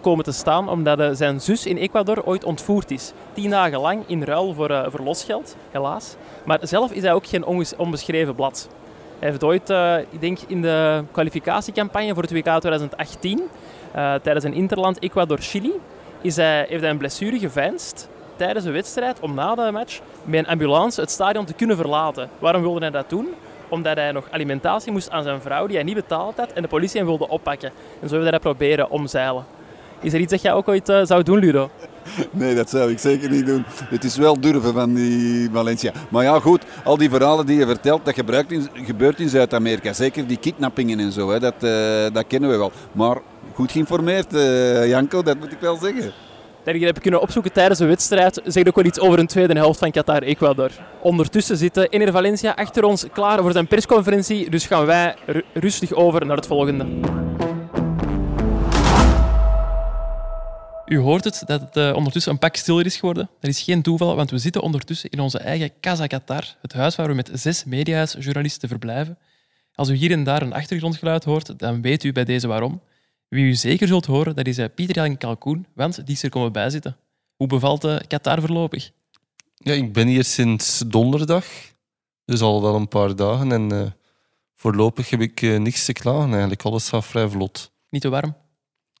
komen 0.00 0.24
te 0.24 0.32
staan, 0.32 0.68
omdat 0.68 1.16
zijn 1.16 1.40
zus 1.40 1.66
in 1.66 1.76
Ecuador 1.76 2.24
ooit 2.24 2.44
ontvoerd 2.44 2.90
is. 2.90 3.12
Tien 3.32 3.50
dagen 3.50 3.80
lang 3.80 4.04
in 4.06 4.22
ruil 4.22 4.54
voor, 4.54 4.86
voor 4.90 5.00
losgeld, 5.00 5.56
helaas. 5.70 6.16
Maar 6.44 6.58
zelf 6.62 6.92
is 6.92 7.02
hij 7.02 7.12
ook 7.12 7.26
geen 7.26 7.44
onbeschreven 7.76 8.34
blad. 8.34 8.68
Hij 9.18 9.28
heeft 9.28 9.44
ooit, 9.44 9.70
ik 10.10 10.20
denk 10.20 10.38
in 10.46 10.62
de 10.62 11.02
kwalificatiecampagne 11.10 12.14
voor 12.14 12.22
het 12.22 12.32
WK 12.32 12.42
2018, 12.42 13.42
tijdens 14.22 14.44
een 14.44 14.54
interland 14.54 15.02
Ecuador-Chili, 15.02 15.72
is 16.20 16.36
hij, 16.36 16.66
heeft 16.68 16.80
hij 16.80 16.90
een 16.90 16.98
blessure 16.98 17.38
geveinsd 17.38 18.08
tijdens 18.36 18.64
een 18.64 18.72
wedstrijd 18.72 19.20
om 19.20 19.34
na 19.34 19.54
de 19.54 19.70
match 19.72 20.00
met 20.24 20.38
een 20.38 20.46
ambulance 20.46 21.00
het 21.00 21.10
stadion 21.10 21.44
te 21.44 21.52
kunnen 21.52 21.76
verlaten. 21.76 22.28
Waarom 22.38 22.62
wilde 22.62 22.80
hij 22.80 22.90
dat 22.90 23.10
doen? 23.10 23.28
Omdat 23.68 23.96
hij 23.96 24.12
nog 24.12 24.26
alimentatie 24.30 24.92
moest 24.92 25.10
aan 25.10 25.22
zijn 25.22 25.40
vrouw 25.40 25.66
die 25.66 25.76
hij 25.76 25.84
niet 25.84 25.94
betaald 25.94 26.36
had 26.36 26.52
en 26.52 26.62
de 26.62 26.68
politie 26.68 26.98
hem 26.98 27.06
wilde 27.06 27.28
oppakken. 27.28 27.72
En 28.00 28.08
zo 28.08 28.14
heeft 28.14 28.22
hij 28.22 28.30
dat 28.30 28.40
proberen 28.40 28.90
omzeilen. 28.90 29.44
Is 30.00 30.12
er 30.12 30.20
iets 30.20 30.30
dat 30.30 30.42
jij 30.42 30.52
ook 30.52 30.68
ooit 30.68 30.88
uh, 30.88 31.00
zou 31.04 31.22
doen, 31.22 31.38
Ludo? 31.38 31.70
Nee, 32.30 32.54
dat 32.54 32.70
zou 32.70 32.90
ik 32.90 32.98
zeker 32.98 33.30
niet 33.30 33.46
doen. 33.46 33.64
Het 33.66 34.04
is 34.04 34.16
wel 34.16 34.40
durven 34.40 34.72
van 34.72 34.94
die 34.94 35.50
Valencia. 35.52 35.92
Maar 36.08 36.24
ja, 36.24 36.40
goed, 36.40 36.64
al 36.84 36.96
die 36.96 37.10
verhalen 37.10 37.46
die 37.46 37.58
je 37.58 37.66
vertelt, 37.66 38.04
dat 38.04 38.14
gebruikt 38.14 38.52
in, 38.52 38.68
gebeurt 38.72 39.20
in 39.20 39.28
Zuid-Amerika. 39.28 39.92
Zeker 39.92 40.26
die 40.26 40.36
kidnappingen 40.36 40.98
en 40.98 41.12
zo, 41.12 41.30
hè, 41.30 41.38
dat, 41.38 41.54
uh, 41.60 41.70
dat 42.12 42.26
kennen 42.26 42.50
we 42.50 42.56
wel. 42.56 42.72
Maar 42.92 43.18
goed 43.58 43.72
geïnformeerd, 43.72 44.34
uh, 44.34 44.88
Janko, 44.88 45.22
dat 45.22 45.38
moet 45.38 45.52
ik 45.52 45.60
wel 45.60 45.76
zeggen. 45.76 46.12
Dat 46.64 46.74
heb 46.74 46.96
ik 46.96 47.02
kunnen 47.02 47.20
opzoeken 47.20 47.52
tijdens 47.52 47.78
de 47.78 47.86
wedstrijd. 47.86 48.40
Zegt 48.44 48.68
ook 48.68 48.76
wel 48.76 48.84
iets 48.84 48.98
over 48.98 49.18
een 49.18 49.26
tweede 49.26 49.54
helft 49.54 49.78
van 49.78 49.90
Qatar-Ecuador. 49.90 50.70
Ondertussen 51.02 51.56
zitten 51.56 51.88
Ener 51.88 52.12
Valencia 52.12 52.52
achter 52.52 52.84
ons 52.84 53.06
klaar 53.12 53.42
voor 53.42 53.52
zijn 53.52 53.66
persconferentie. 53.66 54.50
Dus 54.50 54.66
gaan 54.66 54.86
wij 54.86 55.16
rustig 55.52 55.92
over 55.92 56.26
naar 56.26 56.36
het 56.36 56.46
volgende. 56.46 56.86
U 60.86 60.98
hoort 60.98 61.24
het, 61.24 61.42
dat 61.46 61.60
het 61.60 61.76
uh, 61.76 61.94
ondertussen 61.94 62.32
een 62.32 62.38
pak 62.38 62.56
stiller 62.56 62.86
is 62.86 62.96
geworden. 62.96 63.30
Dat 63.40 63.50
is 63.50 63.62
geen 63.62 63.82
toeval, 63.82 64.16
want 64.16 64.30
we 64.30 64.38
zitten 64.38 64.62
ondertussen 64.62 65.10
in 65.10 65.20
onze 65.20 65.38
eigen 65.38 65.70
Casa 65.80 66.06
Qatar, 66.06 66.44
het 66.62 66.72
huis 66.72 66.96
waar 66.96 67.08
we 67.08 67.14
met 67.14 67.30
zes 67.32 67.64
mediahuisjournalisten 67.64 68.68
verblijven. 68.68 69.18
Als 69.74 69.88
u 69.88 69.94
hier 69.94 70.10
en 70.10 70.24
daar 70.24 70.42
een 70.42 70.52
achtergrondgeluid 70.52 71.24
hoort, 71.24 71.58
dan 71.58 71.82
weet 71.82 72.04
u 72.04 72.12
bij 72.12 72.24
deze 72.24 72.46
waarom. 72.46 72.80
Wie 73.28 73.44
u 73.44 73.54
zeker 73.54 73.86
zult 73.86 74.06
horen, 74.06 74.36
dat 74.36 74.46
is 74.46 74.58
Pieter 74.74 74.94
Jan 74.94 75.16
Kalkoen, 75.16 75.66
want 75.74 76.06
die 76.06 76.14
is 76.14 76.22
er 76.22 76.30
komen 76.30 76.52
bijzitten. 76.52 76.96
Hoe 77.36 77.46
bevalt 77.46 77.84
uh, 77.84 77.96
Qatar 78.06 78.40
voorlopig? 78.40 78.90
Ja, 79.54 79.72
ik 79.72 79.92
ben 79.92 80.06
hier 80.06 80.24
sinds 80.24 80.82
donderdag, 80.86 81.44
dus 82.24 82.40
al 82.40 82.62
wel 82.62 82.74
een 82.74 82.88
paar 82.88 83.16
dagen. 83.16 83.52
En 83.52 83.72
uh, 83.72 83.86
voorlopig 84.54 85.10
heb 85.10 85.20
ik 85.20 85.42
uh, 85.42 85.58
niks 85.58 85.84
te 85.84 85.92
klagen 85.92 86.30
eigenlijk. 86.30 86.62
Alles 86.62 86.88
gaat 86.88 87.06
vrij 87.06 87.28
vlot. 87.28 87.70
Niet 87.90 88.02
te 88.02 88.08
warm? 88.08 88.36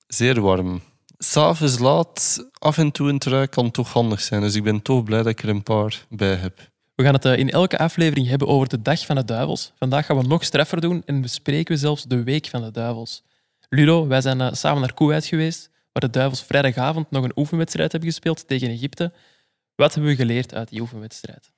Zeer 0.06 0.40
warm. 0.40 0.82
S'avonds 1.18 1.78
laat, 1.78 2.46
af 2.58 2.78
en 2.78 2.90
toe 2.90 3.08
een 3.08 3.18
trui 3.18 3.46
kan 3.46 3.70
toch 3.70 3.92
handig 3.92 4.20
zijn. 4.20 4.40
Dus 4.40 4.54
ik 4.54 4.62
ben 4.62 4.82
toch 4.82 5.04
blij 5.04 5.18
dat 5.18 5.32
ik 5.32 5.42
er 5.42 5.48
een 5.48 5.62
paar 5.62 6.06
bij 6.08 6.34
heb. 6.34 6.70
We 6.94 7.02
gaan 7.04 7.14
het 7.14 7.24
in 7.24 7.50
elke 7.50 7.78
aflevering 7.78 8.26
hebben 8.28 8.48
over 8.48 8.68
de 8.68 8.82
Dag 8.82 9.06
van 9.06 9.16
de 9.16 9.24
Duivels. 9.24 9.72
Vandaag 9.78 10.06
gaan 10.06 10.16
we 10.16 10.26
nog 10.26 10.44
streffer 10.44 10.80
doen 10.80 11.02
en 11.06 11.20
bespreken 11.20 11.74
we 11.74 11.80
zelfs 11.80 12.04
de 12.04 12.22
Week 12.22 12.46
van 12.46 12.62
de 12.62 12.70
Duivels. 12.70 13.22
Ludo, 13.68 14.06
wij 14.06 14.20
zijn 14.20 14.40
uh, 14.40 14.52
samen 14.52 14.80
naar 14.80 14.94
Kuwait 14.94 15.26
geweest, 15.26 15.70
waar 15.92 16.02
de 16.02 16.10
Duivels 16.10 16.42
vrijdagavond 16.42 17.10
nog 17.10 17.24
een 17.24 17.38
oefenwedstrijd 17.38 17.92
hebben 17.92 18.10
gespeeld 18.10 18.48
tegen 18.48 18.70
Egypte. 18.70 19.12
Wat 19.74 19.94
hebben 19.94 20.10
we 20.10 20.16
geleerd 20.16 20.54
uit 20.54 20.68
die 20.68 20.80
oefenwedstrijd? 20.80 21.50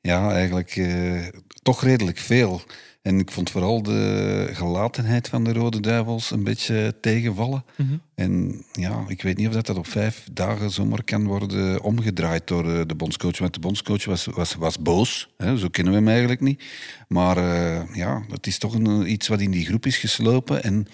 Ja, 0.00 0.32
eigenlijk 0.32 0.76
uh, 0.76 1.26
toch 1.62 1.82
redelijk 1.82 2.18
veel. 2.18 2.62
En 3.02 3.18
ik 3.18 3.30
vond 3.30 3.50
vooral 3.50 3.82
de 3.82 4.48
gelatenheid 4.52 5.28
van 5.28 5.44
de 5.44 5.52
Rode 5.52 5.80
Duivels 5.80 6.30
een 6.30 6.44
beetje 6.44 6.94
tegenvallen. 7.00 7.64
Mm 7.76 7.88
-hmm. 7.88 8.02
En 8.14 8.64
ja, 8.72 9.04
ik 9.08 9.22
weet 9.22 9.36
niet 9.36 9.46
of 9.46 9.54
dat, 9.54 9.66
dat 9.66 9.76
op 9.76 9.86
vijf 9.86 10.28
dagen 10.32 10.70
zomaar 10.70 11.04
kan 11.04 11.26
worden 11.26 11.82
omgedraaid 11.82 12.46
door 12.46 12.66
uh, 12.66 12.80
de 12.86 12.94
bondscoach. 12.94 13.38
Want 13.38 13.54
de 13.54 13.60
bondscoach 13.60 14.04
was, 14.04 14.24
was, 14.24 14.54
was 14.54 14.78
boos, 14.78 15.28
hè, 15.36 15.58
zo 15.58 15.68
kennen 15.68 15.92
we 15.92 15.98
hem 15.98 16.08
eigenlijk 16.08 16.40
niet. 16.40 16.64
Maar 17.08 17.38
uh, 17.38 17.94
ja, 17.94 18.24
het 18.30 18.46
is 18.46 18.58
toch 18.58 18.74
een, 18.74 19.10
iets 19.10 19.28
wat 19.28 19.40
in 19.40 19.50
die 19.50 19.66
groep 19.66 19.86
is 19.86 19.96
geslopen. 19.96 20.62
En 20.62 20.86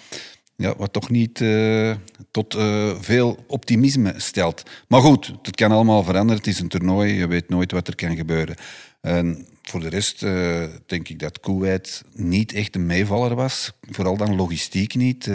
ja, 0.61 0.73
wat 0.77 0.93
toch 0.93 1.09
niet 1.09 1.39
uh, 1.39 1.95
tot 2.31 2.55
uh, 2.55 2.95
veel 2.99 3.43
optimisme 3.47 4.13
stelt. 4.17 4.63
Maar 4.87 5.01
goed, 5.01 5.33
het 5.41 5.55
kan 5.55 5.71
allemaal 5.71 6.03
veranderen. 6.03 6.37
Het 6.37 6.47
is 6.47 6.59
een 6.59 6.67
toernooi, 6.67 7.13
je 7.13 7.27
weet 7.27 7.49
nooit 7.49 7.71
wat 7.71 7.87
er 7.87 7.95
kan 7.95 8.15
gebeuren. 8.15 8.55
En 9.01 9.45
voor 9.61 9.79
de 9.79 9.89
rest 9.89 10.23
eh, 10.23 10.63
denk 10.85 11.09
ik 11.09 11.19
dat 11.19 11.39
Kuwait 11.39 12.03
niet 12.13 12.53
echt 12.53 12.75
een 12.75 12.85
meevaller 12.85 13.35
was. 13.35 13.71
Vooral 13.89 14.17
dan 14.17 14.35
logistiek 14.35 14.95
niet. 14.95 15.29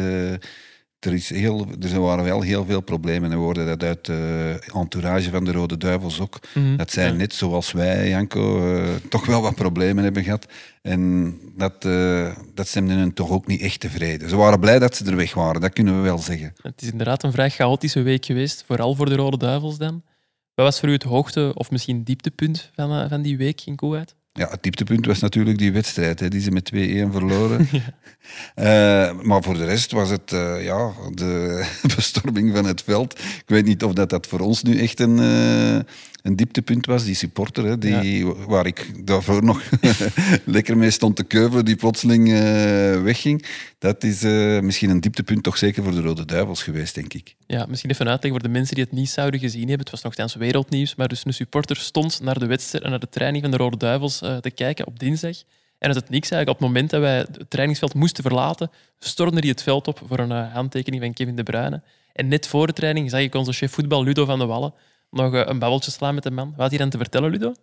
Eh, 1.01 1.11
er, 1.11 1.17
is 1.17 1.31
heel, 1.31 1.67
er 1.81 2.01
waren 2.01 2.25
wel 2.25 2.41
heel 2.41 2.65
veel 2.65 2.81
problemen. 2.81 3.31
En 3.31 3.37
we 3.37 3.43
hoorden 3.43 3.67
dat 3.67 3.83
uit 3.83 4.05
de 4.05 4.59
entourage 4.75 5.31
van 5.31 5.45
de 5.45 5.53
Rode 5.53 5.77
Duivels 5.77 6.21
ook. 6.21 6.39
Mhm, 6.55 6.77
Dat 6.77 6.91
zij 6.91 7.07
ja. 7.07 7.13
net 7.13 7.35
zoals 7.35 7.73
wij, 7.73 8.09
Janko, 8.09 8.75
eh, 8.75 8.95
toch 9.09 9.27
wel 9.27 9.43
wat 9.43 9.55
problemen 9.55 10.05
hebben 10.05 10.25
gehad. 10.25 10.47
En 10.83 11.35
dat, 11.57 11.85
eh, 11.85 12.37
dat 12.55 12.69
stemde 12.69 12.95
hen 12.95 13.13
toch 13.15 13.31
ook 13.31 13.47
niet 13.47 13.61
echt 13.61 13.81
tevreden. 13.81 14.29
Ze 14.29 14.37
waren 14.37 14.61
blij 14.61 14.79
dat 14.79 14.97
ze 14.97 15.05
er 15.05 15.17
weg 15.17 15.35
waren, 15.35 15.61
dat 15.61 15.73
kunnen 15.73 15.97
we 15.97 16.01
wel 16.03 16.19
zeggen. 16.19 16.53
Het 16.63 16.83
is 16.83 16.91
inderdaad 16.91 17.23
een 17.23 17.33
vrij 17.33 17.51
chaotische 17.51 18.03
week 18.03 18.25
geweest, 18.25 18.65
vooral 18.67 18.95
voor 18.95 19.09
de 19.09 19.15
Rode 19.15 19.39
Duivels 19.39 19.79
dan. 19.79 20.03
Wat 20.55 20.65
was 20.65 20.81
voor 20.81 20.89
u 20.89 20.93
het 20.93 21.03
hoogte 21.03 21.53
of 21.55 21.71
misschien 21.71 22.03
dieptepunt 22.03 22.71
van, 22.75 22.93
eh, 22.93 23.09
van 23.09 23.23
die 23.23 23.37
week 23.37 23.63
in 23.65 23.77
Kuwait? 23.77 24.15
Ja, 24.37 24.49
het 24.51 24.63
dieptepunt 24.63 25.07
was 25.07 25.19
natuurlijk 25.19 25.59
die 25.59 25.73
wedstrijd, 25.73 26.21
hè, 26.21 26.29
die 26.29 26.41
ze 26.41 26.51
met 26.51 26.73
2-1 26.75 26.77
verloren. 27.13 27.69
Eh, 28.55 29.13
maar 29.23 29.43
voor 29.43 29.55
de 29.55 29.65
rest 29.65 29.93
was 29.93 30.11
het 30.11 30.33
eh, 30.33 30.65
ja, 30.65 30.93
de 31.15 31.65
bestorming 31.97 32.55
van 32.55 32.65
het 32.65 32.83
veld. 32.83 33.19
Ik 33.19 33.45
weet 33.47 33.65
niet 33.65 33.85
of 33.85 33.93
dat, 33.93 34.11
dat 34.11 34.27
voor 34.27 34.41
ons 34.41 34.63
nu 34.63 34.79
echt 34.79 35.01
een, 35.01 35.19
eh, 35.19 35.93
een 36.23 36.37
dieptepunt 36.37 36.87
was. 36.87 37.05
Die 37.05 37.15
supporter, 37.15 37.65
hè, 37.65 37.79
die, 37.79 38.27
waar 38.27 38.67
ik 38.67 39.07
daarvoor 39.07 39.45
nog 39.45 39.63
lekker 40.45 40.77
mee 40.77 40.91
stond 40.91 41.17
te 41.17 41.25
keuvelen, 41.25 41.65
die 41.65 41.77
plotseling 41.77 42.33
wegging. 43.03 43.47
Dat 43.79 44.05
is 44.05 44.23
eh, 44.23 44.61
misschien 44.61 44.91
een 44.91 45.01
dieptepunt 45.01 45.43
toch 45.43 45.57
zeker 45.57 45.83
voor 45.83 45.93
de 45.93 46.01
Rode 46.01 46.25
Duivels 46.25 46.63
geweest, 46.63 46.95
denk 46.95 47.15
ik. 47.15 47.37
Ja, 47.47 47.67
misschien 47.69 47.91
even 47.91 48.09
uitleggen 48.09 48.41
voor 48.41 48.49
de 48.49 48.55
mensen 48.59 48.75
die 48.75 48.85
het 48.85 48.93
niet 48.93 49.11
zouden 49.11 49.41
gezien 49.41 49.69
hebben. 49.69 49.79
Het 49.79 49.91
was 49.91 50.03
nogthans 50.03 50.35
wereldnieuws, 50.35 50.95
maar 50.95 51.09
dus 51.09 51.25
een 51.25 51.35
supporter 51.35 51.77
stond 51.77 52.21
naar 52.21 52.39
de 52.39 52.47
wedstrijd 52.47 52.85
en 52.85 52.91
naar 52.91 52.99
de 52.99 53.09
training 53.09 53.43
van 53.43 53.51
de 53.51 53.57
Rode 53.57 53.77
Duivels 53.77 54.23
eh, 54.23 54.37
te 54.37 54.51
kijken 54.51 54.87
op 54.87 54.99
dinsdag. 54.99 55.37
En 55.79 55.89
uit 55.89 55.95
het 55.97 56.09
niks 56.09 56.31
eigenlijk, 56.31 56.49
op 56.49 56.59
het 56.59 56.75
moment 56.75 56.91
dat 56.91 57.01
wij 57.01 57.17
het 57.17 57.45
trainingsveld 57.49 57.95
moesten 57.95 58.23
verlaten, 58.23 58.71
stormde 58.99 59.41
hij 59.41 59.49
het 59.49 59.63
veld 59.63 59.89
op 59.89 60.01
voor 60.07 60.19
een 60.19 60.33
eh, 60.33 60.53
handtekening 60.53 61.03
van 61.03 61.13
Kevin 61.13 61.37
De 61.37 61.43
Bruyne. 61.43 61.83
En 62.13 62.29
net 62.29 62.47
voor 62.47 62.67
de 62.67 62.73
training 62.73 63.11
zag 63.11 63.21
ik 63.21 63.35
onze 63.35 63.53
chef 63.53 63.73
voetbal 63.73 64.05
Ludo 64.05 64.25
van 64.25 64.39
de 64.39 64.47
Wallen 64.47 64.75
nog 65.11 65.33
een 65.33 65.59
babbeltje 65.59 65.91
slaan 65.91 66.15
met 66.15 66.23
de 66.23 66.31
man. 66.31 66.49
Wat 66.51 66.61
had 66.61 66.69
hij 66.69 66.79
dan 66.79 66.91
te 66.91 66.99
vertellen, 66.99 67.31
Ludo? 67.31 67.55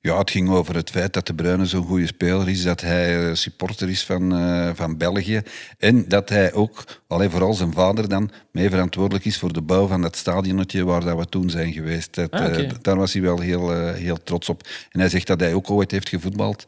Ja, 0.00 0.18
het 0.18 0.30
ging 0.30 0.48
over 0.48 0.74
het 0.74 0.90
feit 0.90 1.12
dat 1.12 1.26
De 1.26 1.34
Bruyne 1.34 1.66
zo'n 1.66 1.84
goede 1.84 2.06
speler 2.06 2.48
is, 2.48 2.62
dat 2.62 2.80
hij 2.80 3.28
eh, 3.28 3.34
supporter 3.34 3.88
is 3.88 4.04
van, 4.04 4.32
eh, 4.32 4.70
van 4.74 4.96
België 4.96 5.42
en 5.78 6.08
dat 6.08 6.28
hij 6.28 6.52
ook, 6.52 6.84
alleen 7.06 7.30
vooral 7.30 7.54
zijn 7.54 7.72
vader 7.72 8.08
dan, 8.08 8.30
mee 8.52 8.70
verantwoordelijk 8.70 9.24
is 9.24 9.38
voor 9.38 9.52
de 9.52 9.62
bouw 9.62 9.86
van 9.86 10.02
dat 10.02 10.16
stadionnetje 10.16 10.84
waar 10.84 11.04
dat 11.04 11.18
we 11.18 11.26
toen 11.26 11.50
zijn 11.50 11.72
geweest. 11.72 12.14
Dat, 12.14 12.30
Ah, 12.30 12.58
eh, 12.58 12.70
daar 12.82 12.96
was 12.96 13.12
hij 13.12 13.22
wel 13.22 13.40
heel, 13.40 13.92
heel 13.92 14.22
trots 14.22 14.48
op. 14.48 14.68
En 14.90 15.00
hij 15.00 15.08
zegt 15.08 15.26
dat 15.26 15.40
hij 15.40 15.54
ook 15.54 15.70
ooit 15.70 15.90
heeft 15.90 16.08
gevoetbald 16.08 16.64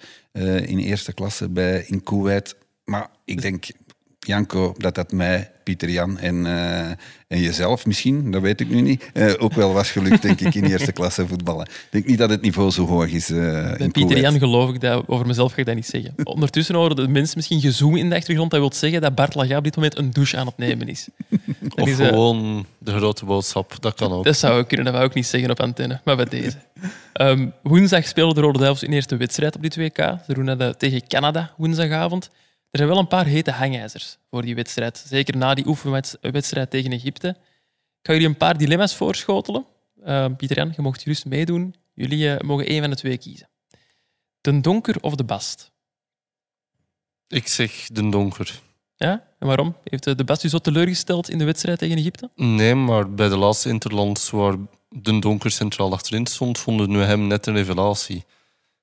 in 0.64 0.78
eerste 0.78 1.12
klasse 1.12 1.48
bij, 1.48 1.84
in 1.86 2.02
Kuwait. 2.02 2.56
Maar 2.84 3.08
ik 3.24 3.42
denk, 3.42 3.66
Janko, 4.26 4.74
dat 4.76 4.94
dat 4.94 5.12
mij, 5.12 5.50
Pieter 5.62 5.90
Jan 5.90 6.18
en, 6.18 6.46
eh, 6.46 6.88
en 7.28 7.40
jezelf 7.40 7.86
misschien, 7.86 8.30
dat 8.30 8.42
weet 8.42 8.60
ik 8.60 8.68
nu 8.68 8.80
niet, 8.80 9.10
eh, 9.12 9.32
ook 9.38 9.52
wel 9.52 9.72
was 9.72 9.90
gelukt, 9.90 10.22
denk 10.22 10.40
ik, 10.40 10.54
in 10.54 10.64
eerste 10.70 10.92
klasse 10.92 11.26
voetballen. 11.26 11.66
Ik 11.66 11.88
denk 11.90 12.06
niet 12.06 12.18
dat 12.18 12.30
het 12.30 12.40
niveau 12.40 12.70
zo 12.70 12.86
hoog 12.86 13.06
is 13.06 13.30
eh, 13.30 13.38
Bij 13.38 13.76
in 13.78 13.90
Pieter. 13.90 14.20
Jan 14.20 14.38
geloof 14.38 14.74
ik 14.74 14.80
dat, 14.80 15.04
over 15.06 15.26
mezelf 15.26 15.52
ga 15.52 15.58
ik 15.58 15.66
dat 15.66 15.74
niet 15.74 15.86
zeggen. 15.86 16.14
Ondertussen 16.24 16.74
horen 16.74 16.96
de 16.96 17.08
mensen 17.08 17.36
misschien 17.36 17.60
gezoem 17.60 17.96
in 17.96 18.08
de 18.08 18.16
achtergrond. 18.16 18.50
Dat 18.50 18.60
wil 18.60 18.72
zeggen 18.72 19.00
dat 19.00 19.14
Bart 19.14 19.34
Laga 19.34 19.56
op 19.56 19.64
dit 19.64 19.74
moment 19.74 19.98
een 19.98 20.10
douche 20.10 20.36
aan 20.36 20.46
het 20.46 20.56
nemen 20.56 20.88
is. 20.88 21.08
Dat, 21.60 21.80
Of 21.80 21.88
is, 21.88 21.96
gewoon 21.96 22.66
de 22.78 22.96
grote 22.96 23.24
boodschap, 23.24 23.76
dat 23.80 23.94
kan 23.94 24.12
ook. 24.12 24.24
dat 24.24 24.36
zou 24.36 24.64
kunnen, 24.64 24.86
dat 24.86 24.94
wou 24.94 25.06
ik 25.06 25.14
niet 25.14 25.26
zeggen 25.26 25.50
op 25.50 25.60
antenne, 25.60 26.00
maar 26.04 26.16
bij 26.16 26.24
deze. 26.24 26.56
Ehm, 27.12 27.48
woensdag 27.62 28.06
spelen 28.06 28.34
de 28.34 28.40
Rode 28.40 28.58
Duivels 28.58 28.80
hun 28.80 28.92
eerste 28.92 29.16
wedstrijd 29.16 29.56
op 29.56 29.62
dit 29.62 29.76
WK. 29.76 29.96
Ze 30.26 30.34
doen 30.34 30.58
dat 30.58 30.78
tegen 30.78 31.06
Canada 31.06 31.52
woensdagavond. 31.56 32.30
Er 32.70 32.78
zijn 32.78 32.88
wel 32.88 32.98
een 32.98 33.06
paar 33.08 33.26
hete 33.26 33.50
hangijzers 33.50 34.18
voor 34.30 34.42
die 34.42 34.54
wedstrijd. 34.54 35.04
Zeker 35.06 35.36
na 35.36 35.54
die 35.54 35.66
oefenwedstrijd 35.66 36.70
tegen 36.70 36.92
Egypte. 36.92 37.28
Ik 37.28 38.06
ga 38.06 38.12
jullie 38.12 38.28
een 38.28 38.36
paar 38.36 38.58
dilemma's 38.58 38.96
voorschotelen. 38.96 39.66
Ehm, 40.04 40.34
Pieter 40.34 40.56
Jan, 40.56 40.72
je 40.76 40.82
mocht 40.82 41.02
gerust 41.02 41.24
meedoen. 41.24 41.74
Jullie 41.94 42.34
eh, 42.34 42.40
mogen 42.40 42.66
één 42.66 42.80
van 42.80 42.90
de 42.90 42.96
twee 42.96 43.18
kiezen. 43.18 43.48
De 44.40 44.60
donker 44.60 44.96
of 45.00 45.14
de 45.14 45.24
bast? 45.24 45.72
Ik 47.28 47.48
zeg 47.48 47.86
de 47.86 48.08
donker. 48.08 48.60
Ja? 48.96 49.26
En 49.38 49.46
waarom? 49.46 49.76
Heeft 49.84 50.06
eh, 50.06 50.16
de 50.16 50.24
bast 50.24 50.44
u 50.44 50.48
zo 50.48 50.58
teleurgesteld 50.58 51.30
in 51.30 51.38
de 51.38 51.44
wedstrijd 51.44 51.78
tegen 51.78 51.96
Egypte? 51.96 52.30
Nee, 52.34 52.74
maar 52.74 53.14
bij 53.14 53.28
de 53.28 53.36
laatste 53.36 53.68
Interlands 53.68 54.30
waar 54.30 54.56
de 54.88 55.18
donker 55.18 55.50
centraal 55.50 55.92
achterin 55.92 56.26
stond, 56.26 56.58
vonden 56.58 56.98
we 56.98 57.04
hem 57.04 57.26
net 57.26 57.46
een 57.46 57.54
revelatie. 57.54 58.24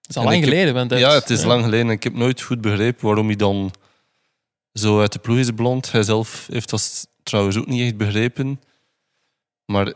Dat 0.08 0.16
is 0.16 0.16
al 0.16 0.22
En 0.24 0.30
lang 0.30 0.42
heb- 0.44 0.50
geleden. 0.54 0.74
Want 0.74 0.90
hij 0.90 1.00
Ja, 1.00 1.14
het 1.14 1.30
is 1.30 1.44
lang 1.44 1.64
geleden 1.64 1.86
en 1.88 1.92
ik 1.92 2.04
heb 2.04 2.14
nooit 2.14 2.42
goed 2.42 2.62
begrepen 2.62 3.06
waarom 3.06 3.28
hij 3.28 3.36
dan 3.36 3.72
zo 4.74 5.00
uit 5.00 5.14
de 5.14 5.20
ploeg 5.20 5.38
is 5.38 5.54
beland. 5.54 5.92
Hij 5.92 6.04
zelf 6.04 6.48
heeft 6.52 6.70
dat 6.70 7.08
trouwens 7.24 7.58
ook 7.58 7.68
niet 7.68 7.82
echt 7.82 7.98
begrepen. 7.98 8.62
Maar 9.66 9.94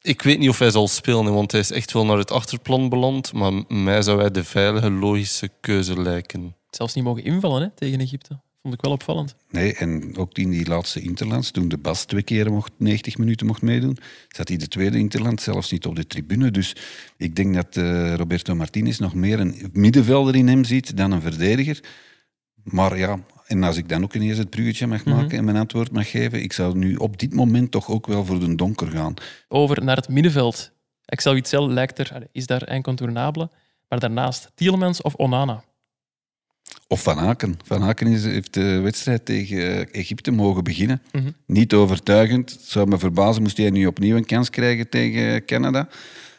ik 0.00 0.22
weet 0.22 0.38
niet 0.38 0.48
of 0.48 0.58
hij 0.58 0.70
zal 0.70 0.88
spelen, 0.88 1.34
want 1.34 1.52
hij 1.52 1.60
is 1.60 1.70
echt 1.70 1.92
wel 1.92 2.04
naar 2.06 2.18
het 2.18 2.30
achterplan 2.30 2.88
beland. 2.88 3.32
Maar 3.32 3.52
mij 3.68 4.02
zou 4.02 4.20
hij 4.20 4.30
de 4.30 4.44
veilige, 4.44 4.90
logische 4.90 5.50
keuze 5.60 6.00
lijken. 6.00 6.56
Zelfs 6.70 6.94
niet 6.94 7.04
mogen 7.04 7.24
invallen 7.24 7.62
hè, 7.62 7.70
tegen 7.70 8.00
Egypte. 8.00 8.40
Vond 8.64 8.76
ik 8.76 8.82
wel 8.82 8.92
opvallend. 8.92 9.36
Nee, 9.50 9.74
en 9.74 10.16
ook 10.16 10.38
in 10.38 10.50
die 10.50 10.68
laatste 10.68 11.00
Interlands, 11.00 11.50
toen 11.50 11.68
de 11.68 11.78
Bas 11.78 12.04
twee 12.04 12.22
keer 12.22 12.52
mocht, 12.52 12.72
90 12.76 13.18
minuten 13.18 13.46
mocht 13.46 13.62
meedoen, 13.62 13.98
zat 14.28 14.48
hij 14.48 14.56
de 14.56 14.68
tweede 14.68 14.98
Interland 14.98 15.40
zelfs 15.40 15.70
niet 15.70 15.86
op 15.86 15.96
de 15.96 16.06
tribune. 16.06 16.50
Dus 16.50 16.76
ik 17.16 17.36
denk 17.36 17.54
dat 17.54 17.76
eh, 17.76 18.14
Roberto 18.14 18.54
Martinez 18.54 18.98
nog 18.98 19.14
meer 19.14 19.40
een 19.40 19.70
middenvelder 19.72 20.34
in 20.34 20.48
hem 20.48 20.64
ziet 20.64 20.96
dan 20.96 21.12
een 21.12 21.20
verdediger. 21.20 21.80
Maar 22.62 22.98
ja, 22.98 23.18
en 23.46 23.62
als 23.62 23.76
ik 23.76 23.88
dan 23.88 24.02
ook 24.02 24.14
ineens 24.14 24.38
het 24.38 24.50
bruggetje 24.50 24.86
mag 24.86 25.04
maken 25.04 25.38
en 25.38 25.44
mijn 25.44 25.56
antwoord 25.56 25.92
mag 25.92 26.10
geven, 26.10 26.42
ik 26.42 26.52
zou 26.52 26.78
nu 26.78 26.96
op 26.96 27.18
dit 27.18 27.34
moment 27.34 27.70
toch 27.70 27.88
ook 27.88 28.06
wel 28.06 28.24
voor 28.24 28.40
de 28.40 28.54
donker 28.54 28.90
gaan. 28.90 29.14
Over 29.48 29.84
naar 29.84 29.96
het 29.96 30.08
middenveld. 30.08 30.72
Excel 31.04 31.34
Witzel 31.34 31.70
lijkt 31.70 31.98
er, 31.98 32.26
is 32.32 32.46
daar 32.46 32.68
incontournabele. 32.68 33.50
Maar 33.88 33.98
daarnaast 33.98 34.50
Tielemans 34.54 35.02
of 35.02 35.14
Onana. 35.14 35.64
Of 36.88 37.02
Van 37.02 37.18
Aken. 37.18 37.58
Van 37.64 37.82
Aken 37.82 38.06
is, 38.06 38.24
heeft 38.24 38.54
de 38.54 38.80
wedstrijd 38.80 39.24
tegen 39.24 39.92
Egypte 39.92 40.30
mogen 40.30 40.64
beginnen. 40.64 41.02
Mhm. 41.12 41.30
Niet 41.46 41.72
overtuigend. 41.74 42.58
Zou 42.60 42.88
me 42.88 42.98
verbazen 42.98 43.42
moest 43.42 43.56
hij 43.56 43.70
nu 43.70 43.86
opnieuw 43.86 44.16
een 44.16 44.26
kans 44.26 44.50
krijgen 44.50 44.88
tegen 44.88 45.44
Canada. 45.44 45.88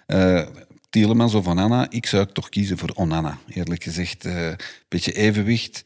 Eh 0.06 0.46
Tielemans 0.90 1.34
of 1.34 1.48
Onana. 1.48 1.90
Ik 1.90 2.06
zou 2.06 2.26
toch 2.34 2.50
kiezen 2.50 2.78
voor 2.78 2.90
Onana, 2.94 3.38
eerlijk 3.48 3.84
gezegd. 3.84 4.26
Eh, 4.26 4.48
Een 4.48 4.56
beetje 4.90 5.12
evenwicht. 5.12 5.84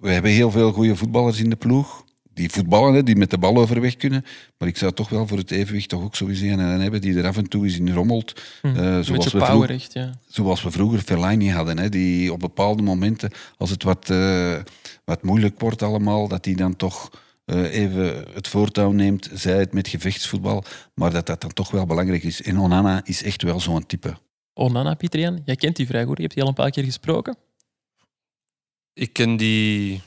We 0.00 0.10
hebben 0.10 0.30
heel 0.30 0.50
veel 0.50 0.72
goede 0.72 0.96
voetballers 0.96 1.38
in 1.38 1.50
de 1.50 1.56
ploeg. 1.56 2.04
Die 2.34 2.50
voetballen, 2.50 2.94
hè, 2.94 3.02
die 3.02 3.16
met 3.16 3.30
de 3.30 3.38
bal 3.38 3.56
overweg 3.56 3.96
kunnen. 3.96 4.24
Maar 4.58 4.68
ik 4.68 4.76
zou 4.76 4.92
toch 4.92 5.08
wel 5.08 5.26
voor 5.26 5.38
het 5.38 5.50
evenwicht 5.50 5.88
toch 5.88 6.02
ook 6.02 6.14
sowieso 6.16 6.44
een 6.44 6.58
hebben 6.80 7.00
die 7.00 7.18
er 7.18 7.26
af 7.26 7.36
en 7.36 7.48
toe 7.48 7.64
eens 7.64 7.78
in 7.78 7.92
rommelt. 7.92 8.40
Eh, 8.62 8.70
Een 8.70 8.74
zoals, 8.84 9.08
beetje 9.08 9.22
we 9.38 9.44
vroeg- 9.44 9.48
power, 9.48 9.70
echt. 9.70 9.92
Ja. 9.92 10.18
zoals 10.28 10.62
we 10.62 10.70
vroeger 10.70 10.98
Fellaini 11.00 11.50
hadden. 11.50 11.78
Hè, 11.78 11.88
die 11.88 12.32
op 12.32 12.40
bepaalde 12.40 12.82
momenten, 12.82 13.30
als 13.56 13.70
het 13.70 13.82
wat, 13.82 14.10
eh, 14.10 14.58
wat 15.04 15.22
moeilijk 15.22 15.60
wordt 15.60 15.82
allemaal, 15.82 16.28
dat 16.28 16.44
hij 16.44 16.54
dan 16.54 16.76
toch 16.76 17.10
eh, 17.44 17.74
even 17.74 18.24
het 18.34 18.48
voortouw 18.48 18.90
neemt. 18.90 19.30
Zij 19.34 19.58
het 19.58 19.72
met 19.72 19.88
gevechtsvoetbal, 19.88 20.64
maar 20.94 21.10
dat 21.12 21.26
dat 21.26 21.40
dan 21.40 21.52
toch 21.52 21.70
wel 21.70 21.86
belangrijk 21.86 22.22
is. 22.22 22.42
En 22.42 22.58
Onana 22.58 23.00
is 23.04 23.22
echt 23.22 23.42
wel 23.42 23.60
zo'n 23.60 23.86
type. 23.86 24.16
Onana, 24.54 24.94
Pieter 24.94 25.20
Jan, 25.20 25.42
jij 25.44 25.56
kent 25.56 25.76
die 25.76 25.86
vrij 25.86 26.04
goed. 26.04 26.16
Je 26.16 26.22
hebt 26.22 26.34
die 26.34 26.42
al 26.42 26.48
een 26.48 26.54
paar 26.54 26.70
keer 26.70 26.84
gesproken. 26.84 27.36
Ik 28.94 29.12
ken 29.12 29.36
die... 29.36 30.02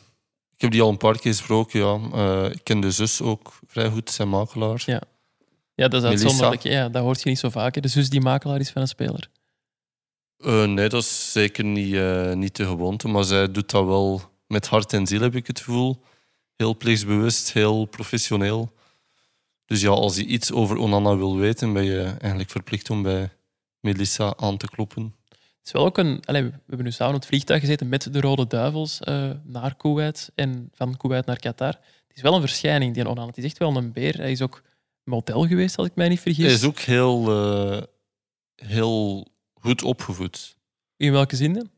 Ik 0.55 0.61
heb 0.61 0.71
die 0.71 0.81
al 0.81 0.89
een 0.89 0.97
paar 0.97 1.19
keer 1.19 1.31
gesproken, 1.31 1.79
ja. 1.79 1.99
Eh, 2.13 2.51
ik 2.51 2.63
ken 2.63 2.79
de 2.79 2.91
zus 2.91 3.21
ook 3.21 3.59
vrij 3.67 3.89
goed, 3.89 4.09
zijn 4.09 4.29
makelaar. 4.29 4.83
Ja. 4.85 5.01
Ja, 5.75 5.87
dat 5.87 6.03
is 6.03 6.09
uitzonderlijk. 6.09 6.63
Ja, 6.63 6.89
dat 6.89 7.03
hoort 7.03 7.21
je 7.21 7.29
niet 7.29 7.39
zo 7.39 7.49
vaak. 7.49 7.75
hè. 7.75 7.81
De 7.81 7.87
zus 7.87 8.09
die 8.09 8.21
makelaar 8.21 8.59
is 8.59 8.69
van 8.69 8.81
een 8.81 8.87
speler. 8.87 9.29
Eh, 10.37 10.65
nee, 10.65 10.89
dat 10.89 11.01
is 11.01 11.31
zeker 11.31 11.63
niet, 11.63 11.93
eh, 11.93 12.33
niet 12.33 12.55
de 12.55 12.65
gewoonte, 12.65 13.07
maar 13.07 13.23
zij 13.23 13.51
doet 13.51 13.69
dat 13.69 13.85
wel 13.85 14.21
met 14.47 14.67
hart 14.67 14.93
en 14.93 15.07
ziel, 15.07 15.21
heb 15.21 15.35
ik 15.35 15.47
het 15.47 15.59
gevoel. 15.59 16.01
Heel 16.55 16.77
plichtsbewust, 16.77 17.53
heel 17.53 17.85
professioneel. 17.85 18.73
Dus 19.65 19.81
ja, 19.81 19.89
als 19.89 20.15
je 20.15 20.25
iets 20.25 20.51
over 20.51 20.77
Onana 20.77 21.17
wil 21.17 21.37
weten, 21.37 21.73
ben 21.73 21.83
je 21.83 22.03
eigenlijk 22.03 22.49
verplicht 22.49 22.89
om 22.89 23.01
bij 23.01 23.29
Melissa 23.79 24.33
aan 24.37 24.57
te 24.57 24.67
kloppen. 24.67 25.15
Het 25.65 25.73
is 25.73 25.79
wel 25.79 25.89
ook 25.89 25.97
een... 25.97 26.19
Allee, 26.25 26.43
we 26.43 26.51
hebben 26.67 26.85
nu 26.85 26.91
samen 26.91 27.13
op 27.13 27.19
het 27.19 27.29
vliegtuig 27.29 27.59
gezeten 27.59 27.89
met 27.89 28.13
de 28.13 28.19
Rode 28.19 28.47
Duivels 28.47 28.99
eh, 28.99 29.29
naar 29.43 29.75
Kuwait 29.75 30.31
en 30.35 30.69
van 30.73 30.97
Kuwait 30.97 31.25
naar 31.25 31.39
Qatar. 31.39 31.73
Het 32.07 32.15
is 32.17 32.21
wel 32.21 32.33
een 32.33 32.41
verschijning, 32.41 32.93
die 32.93 33.09
Onana. 33.09 33.27
Het 33.27 33.37
is 33.37 33.43
echt 33.43 33.57
wel 33.57 33.75
een 33.75 33.91
beer. 33.91 34.17
Hij 34.17 34.31
is 34.31 34.41
ook 34.41 34.61
model 35.03 35.47
geweest, 35.47 35.77
als 35.77 35.87
ik 35.87 35.95
mij 35.95 36.09
niet 36.09 36.19
vergis. 36.19 36.45
Hij 36.45 36.53
is 36.53 36.63
ook 36.63 36.79
heel, 36.79 37.29
eh, 37.29 37.81
heel 38.55 39.27
goed 39.53 39.83
opgevoed. 39.83 40.55
In 40.97 41.11
welke 41.11 41.35
zin? 41.35 41.53
dan? 41.53 41.69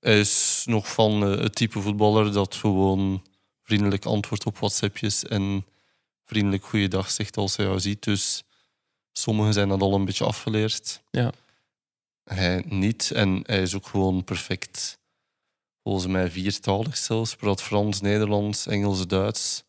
Hij 0.00 0.20
is 0.20 0.62
nog 0.66 0.92
van 0.92 1.22
eh, 1.22 1.42
het 1.42 1.54
type 1.54 1.80
voetballer 1.80 2.32
dat 2.32 2.54
gewoon 2.54 3.22
vriendelijk 3.62 4.04
antwoordt 4.04 4.46
op 4.46 4.58
WhatsAppjes 4.58 5.24
en 5.24 5.66
vriendelijk 6.24 6.64
goeiedag 6.64 7.10
zegt 7.10 7.36
als 7.36 7.56
hij 7.56 7.66
jou 7.66 7.80
ziet. 7.80 8.02
Dus 8.02 8.42
sommigen 9.12 9.52
zijn 9.52 9.68
dat 9.68 9.80
al 9.80 9.94
een 9.94 10.04
beetje 10.04 10.24
afgeleerd. 10.24 11.02
Ja. 11.10 11.32
Hij 12.24 12.64
niet. 12.68 13.10
En 13.10 13.42
hij 13.46 13.62
is 13.62 13.74
ook 13.74 13.86
gewoon 13.86 14.24
perfect, 14.24 14.98
volgens 15.82 16.06
mij 16.06 16.30
viertalig 16.30 16.96
zelfs. 16.96 17.36
Praat 17.36 17.62
Frans, 17.62 18.00
Nederlands, 18.00 18.66
Engels, 18.66 19.06
Duits. 19.06 19.64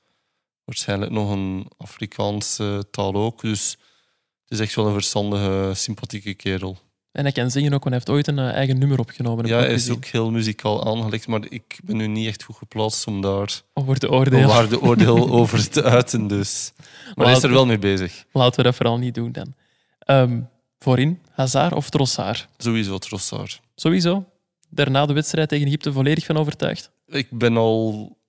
Waarschijnlijk 0.64 1.12
nog 1.12 1.32
een 1.32 1.68
Afrikaanse 1.78 2.86
taal 2.92 3.16
ook. 3.16 3.42
Dus 3.42 3.72
het 4.44 4.60
is 4.60 4.60
echt 4.60 4.76
wel 4.76 4.86
een 4.88 4.94
verstandige, 4.94 5.72
sympathieke 5.76 6.34
kerel. 6.34 6.78
En 7.12 7.24
hij 7.24 7.32
kan 7.32 7.52
zingen 7.52 7.74
ook, 7.74 7.84
want 7.84 7.96
hij 7.96 8.04
heeft 8.06 8.10
ooit 8.10 8.28
een 8.28 8.40
eh, 8.46 8.54
eigen 8.56 8.78
nummer 8.78 9.00
opgenomen. 9.00 9.46
Ja, 9.46 9.58
hij 9.58 9.74
is 9.74 9.90
ook 9.90 10.06
heel 10.06 10.32
muzikaal 10.32 10.86
aangelegd, 10.86 11.28
maar 11.28 11.46
ik 11.50 11.80
ben 11.84 11.98
nu 11.98 12.08
niet 12.08 12.28
echt 12.28 12.44
goed 12.44 12.56
geplaatst 12.56 13.08
om 13.08 13.22
daar 13.22 13.62
Over 13.74 14.00
de 14.00 14.08
een 14.08 14.14
oordeel. 14.14 14.48
waarde 14.48 14.82
oordeel 14.88 15.30
over 15.30 15.70
te 15.70 15.84
uiten. 15.84 16.28
Dus. 16.28 16.74
Maar 17.16 17.26
hij 17.26 17.36
is 17.36 17.44
er 17.44 17.52
wel 17.52 17.66
mee 17.66 17.80
bezig. 17.80 18.26
Laten 18.32 18.56
we 18.58 18.64
dat 18.64 18.76
vooral 18.76 18.98
niet 18.98 19.16
doen 19.16 19.32
dan. 19.32 19.54
Ehm, 20.00 20.40
voorin, 20.84 21.22
Hazard 21.32 21.74
of 21.74 21.90
Trossard? 21.90 22.48
Sowieso 22.58 22.98
Trossard. 22.98 23.62
Sowieso. 23.76 24.26
Daarna 24.70 25.06
de 25.06 25.14
wedstrijd 25.14 25.50
tegen 25.50 25.68
Egypte 25.68 25.92
volledig 25.92 26.26
van 26.26 26.38
overtuigd. 26.38 26.92
Ik 27.06 27.30
ben 27.30 27.58
al... 27.58 28.20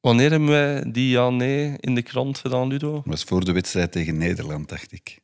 Wanneer 0.00 0.30
hebben 0.30 0.48
wij 0.48 0.92
die 0.92 1.08
ja-nee 1.08 1.76
in 1.80 1.94
de 1.94 2.02
krant 2.02 2.38
gedaan, 2.38 2.68
Ludo? 2.68 2.92
Dat 2.92 3.04
was 3.04 3.24
voor 3.24 3.44
de 3.44 3.52
wedstrijd 3.52 3.92
tegen 3.92 4.18
Nederland, 4.18 4.68
dacht 4.68 4.92
ik. 4.92 5.20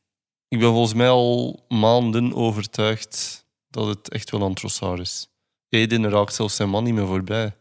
Ik 0.47 0.59
ben 0.59 0.69
volgens 0.69 0.93
mij 0.93 1.09
al 1.09 1.65
maanden 1.67 2.33
overtuigd 2.33 3.45
dat 3.69 3.87
het 3.87 4.09
echt 4.09 4.31
wel 4.31 4.43
aan 4.43 4.53
Trossard 4.53 4.99
is. 4.99 5.29
Eden 5.69 6.09
raakt 6.09 6.33
zelfs 6.33 6.55
zijn 6.55 6.69
man 6.69 6.83
niet 6.83 6.93
meer 6.93 7.07
voorbij. 7.07 7.55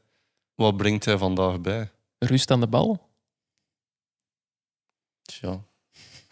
Wat 0.55 0.77
brengt 0.77 1.05
hij 1.05 1.19
vandaag 1.19 1.61
bij? 1.61 1.91
Rust 2.19 2.51
aan 2.51 2.61
de 2.61 2.67
bal. 2.67 3.09
Tja. 5.23 5.65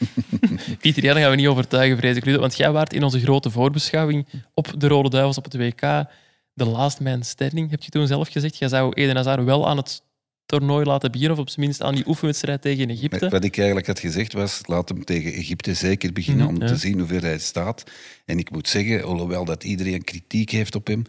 Pieter 0.81 1.03
Jan 1.03 1.17
gaan 1.17 1.31
we 1.31 1.37
niet 1.37 1.47
overtuigen, 1.47 1.97
vrees 1.97 2.17
ik. 2.17 2.25
Want 2.25 2.57
jij 2.57 2.73
waart 2.73 2.93
in 2.93 3.03
onze 3.03 3.21
grote 3.21 3.51
voorbeschouwing 3.51 4.27
op 4.55 4.73
de 4.79 4.89
Rode 4.89 5.11
Duivels 5.11 5.39
op 5.39 5.45
het 5.45 5.57
WK 5.57 6.07
de 6.59 6.65
last 6.65 7.01
man 7.01 7.23
standing, 7.23 7.71
heb 7.71 7.83
je 7.83 7.91
toen 7.91 8.07
zelf 8.07 8.29
gezegd. 8.29 8.59
Jij 8.59 8.69
zou 8.69 8.93
Eden 8.93 9.17
Hazard 9.17 9.45
wel 9.45 9.69
aan 9.69 9.77
het 9.77 10.03
toernooi 10.47 10.85
laten 10.85 11.11
beginnen, 11.11 11.37
of 11.37 11.43
op 11.43 11.49
zijn 11.49 11.67
minst 11.67 11.83
aan 11.83 11.95
die 11.95 12.09
oefenwedstrijd 12.09 12.63
tegen 12.63 12.91
Egypte. 12.91 13.29
Wat 13.29 13.45
ik 13.45 13.57
eigenlijk 13.57 13.87
had 13.87 13.99
gezegd 13.99 14.33
was, 14.33 14.61
laat 14.65 14.89
hem 14.89 15.05
tegen 15.05 15.33
Egypte 15.33 15.75
zeker 15.75 16.13
beginnen 16.13 16.45
Mhm, 16.47 16.55
om 16.55 16.61
ja. 16.61 16.67
te 16.67 16.77
zien 16.77 16.99
hoe 16.99 17.09
ver 17.09 17.23
hij 17.23 17.39
staat. 17.39 17.85
En 18.25 18.39
ik 18.39 18.51
moet 18.51 18.69
zeggen, 18.69 19.05
alhoewel 19.05 19.45
dat 19.45 19.65
iedereen 19.65 20.05
kritiek 20.05 20.51
heeft 20.51 20.75
op 20.75 20.87
hem, 20.87 21.03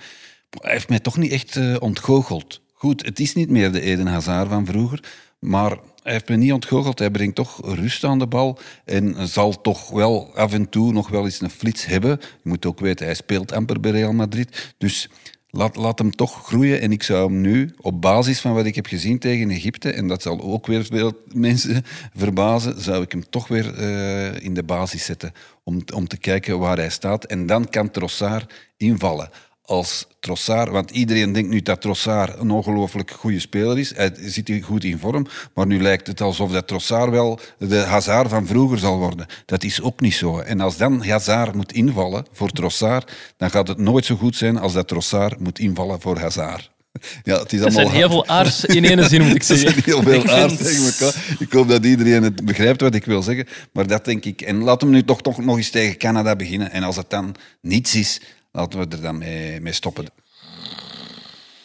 hij 0.50 0.72
heeft 0.72 0.90
mij 0.90 1.00
toch 1.00 1.18
niet 1.18 1.32
echt 1.32 1.56
eh, 1.56 1.76
ontgoocheld. 1.80 2.62
Goed, 2.74 3.06
het 3.06 3.20
is 3.20 3.36
niet 3.36 3.50
meer 3.50 3.72
de 3.72 3.82
Eden 3.82 4.08
Hazard 4.08 4.50
van 4.50 4.66
vroeger, 4.66 5.04
maar 5.40 5.78
hij 6.04 6.12
heeft 6.12 6.30
me 6.30 6.36
niet 6.36 6.54
ontgoocheld. 6.54 7.00
Hij 7.00 7.12
brengt 7.12 7.36
toch 7.36 7.60
rust 7.64 8.04
aan 8.04 8.20
de 8.20 8.28
bal 8.28 8.60
en 8.86 9.28
zal 9.28 9.62
toch 9.62 9.90
wel 9.90 10.36
af 10.36 10.54
en 10.54 10.70
toe 10.70 10.92
nog 10.92 11.10
wel 11.10 11.26
eens 11.26 11.42
een 11.42 11.50
flits 11.50 11.86
hebben. 11.86 12.20
Je 12.22 12.50
moet 12.50 12.66
ook 12.66 12.80
weten, 12.80 13.06
hij 13.06 13.16
speelt 13.16 13.52
amper 13.52 13.80
bij 13.80 13.92
Real 13.92 14.14
Madrid. 14.14 14.74
Dus 14.78 15.10
Laat, 15.52 15.76
laat 15.76 16.00
hem 16.00 16.12
toch 16.12 16.46
groeien. 16.46 16.82
En 16.82 16.92
ik 16.92 17.04
zou 17.04 17.32
hem 17.32 17.42
nu, 17.42 17.74
op 17.82 18.02
basis 18.02 18.40
van 18.40 18.54
wat 18.54 18.66
ik 18.66 18.76
heb 18.76 18.86
gezien 18.86 19.20
tegen 19.20 19.50
Egypte, 19.50 19.92
en 19.92 20.08
dat 20.08 20.22
zal 20.22 20.42
ook 20.42 20.68
weer 20.68 20.86
veel 20.86 21.14
mensen 21.34 21.84
verbazen, 22.16 22.82
zou 22.82 23.04
ik 23.04 23.12
hem 23.12 23.30
toch 23.30 23.48
weer 23.48 23.74
eh, 23.74 24.44
in 24.44 24.54
de 24.54 24.64
basis 24.64 25.06
zetten. 25.06 25.32
Om, 25.64 25.82
om 25.94 26.08
te 26.08 26.18
kijken 26.18 26.60
waar 26.60 26.78
hij 26.78 26.90
staat. 26.90 27.26
En 27.26 27.46
dan 27.46 27.70
kan 27.70 27.92
Trossard 27.92 28.54
invallen. 28.78 29.30
Als 29.70 30.06
Trossard, 30.20 30.70
want 30.70 30.92
iedereen 30.92 31.34
denkt 31.34 31.50
nu 31.50 31.62
dat 31.62 31.82
Trossard 31.82 32.40
een 32.40 32.52
ongelooflijk 32.52 33.12
goede 33.12 33.40
speler 33.40 33.80
is. 33.80 33.96
Hij 33.96 34.12
zit 34.22 34.48
hier 34.48 34.64
goed 34.64 34.84
in 34.84 35.00
vorm, 35.00 35.26
maar 35.54 35.66
nu 35.68 35.82
lijkt 35.82 36.08
het 36.08 36.22
alsof 36.22 36.52
dat 36.52 36.68
Trossard 36.68 37.12
wel 37.12 37.40
de 37.58 37.78
Hazard 37.78 38.30
van 38.30 38.48
vroeger 38.48 38.80
zal 38.80 38.98
worden. 38.98 39.26
Dat 39.46 39.64
is 39.64 39.82
ook 39.82 40.00
niet 40.00 40.14
zo. 40.14 40.40
En 40.40 40.60
als 40.60 40.78
dan 40.78 41.06
Hazard 41.06 41.56
moet 41.56 41.72
invallen 41.72 42.26
voor 42.32 42.50
Trossard, 42.50 43.12
dan 43.38 43.50
gaat 43.50 43.68
het 43.68 43.78
nooit 43.78 44.06
zo 44.06 44.16
goed 44.16 44.36
zijn 44.36 44.58
als 44.58 44.74
dat 44.74 44.88
Trossard 44.88 45.40
moet 45.40 45.60
invallen 45.60 46.02
voor 46.02 46.20
Hazard. 46.20 46.72
Ja, 47.24 47.40
het 47.40 47.54
is 47.54 47.60
allemaal 47.62 47.86
zijn 47.86 47.96
heel 47.96 48.10
veel 48.10 48.28
aars 48.28 48.66
in 48.66 48.86
één 48.86 49.10
zin, 49.10 49.22
moet 49.22 49.36
ik 49.36 49.44
zeggen. 49.54 49.70
zijn 49.72 49.84
heel 49.84 50.02
veel 50.02 50.24
Ik 50.24 50.30
aard 50.30 50.58
vind-. 50.58 51.16
Ik 51.40 51.52
hoop 51.52 51.68
dat 51.68 51.86
iedereen 51.86 52.24
het 52.24 52.46
begrijpt 52.46 52.82
wat 52.82 52.96
ik 52.96 53.06
wil 53.06 53.22
zeggen. 53.22 53.48
Maar 53.74 53.88
dat 53.88 54.06
denk 54.06 54.26
ik. 54.26 54.42
En 54.42 54.64
laten 54.64 54.88
we 54.88 54.94
nu 54.94 55.04
toch, 55.04 55.22
toch 55.22 55.38
nog 55.38 55.58
eens 55.58 55.70
tegen 55.70 55.98
Canada 55.98 56.36
beginnen. 56.36 56.72
En 56.72 56.84
als 56.84 56.96
het 56.96 57.10
dan 57.10 57.36
niets 57.62 57.96
is, 57.96 58.22
laten 58.52 58.80
we 58.80 58.96
er 58.96 59.02
dan 59.02 59.18
mee, 59.18 59.62
mee 59.62 59.74
stoppen. 59.74 60.06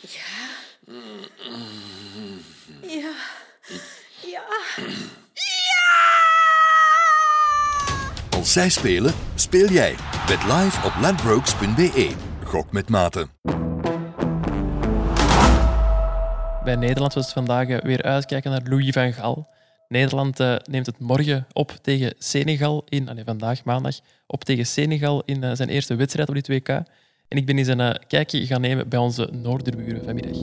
Ja. 0.00 0.20
Ja. 2.82 3.12
Als 8.30 8.52
zij 8.52 8.68
spelen, 8.68 9.14
speel 9.34 9.68
jij. 9.68 9.94
Bet 10.26 10.44
live 10.44 10.86
op 10.86 10.92
ladbrokes.be. 11.00 12.14
Gok 12.44 12.72
met 12.72 12.88
mate. 12.88 13.28
Bij 16.64 16.76
Nederland 16.76 17.14
was 17.14 17.24
het 17.24 17.32
vandaag 17.32 17.68
eh, 17.68 17.80
weer 17.80 18.02
uitkijken 18.02 18.50
naar 18.50 18.60
Louis 18.64 18.90
van 18.90 19.12
Gaal. 19.12 19.53
Nederland 19.94 20.40
eh, 20.40 20.54
neemt 20.70 20.86
het 20.86 20.98
morgen 20.98 21.46
op 21.52 21.70
tegen 21.82 22.14
Senegal 22.18 22.84
in, 22.88 23.08
ah 23.08 23.14
nee, 23.14 23.24
vandaag 23.24 23.64
maandag, 23.64 23.94
op 24.26 24.44
tegen 24.44 24.66
Senegal 24.66 25.22
in 25.24 25.42
eh, 25.44 25.54
zijn 25.54 25.68
eerste 25.68 25.94
wedstrijd 25.94 26.28
op 26.28 26.34
dit 26.34 26.48
WK. 26.48 26.68
En 27.28 27.36
ik 27.36 27.46
ben 27.46 27.58
eens 27.58 27.68
een 27.68 27.80
eh, 27.80 27.94
kijkje 28.06 28.46
gaan 28.46 28.60
nemen 28.60 28.88
bij 28.88 28.98
onze 28.98 29.28
Noorderburen 29.32 30.04
vanmiddag. 30.04 30.36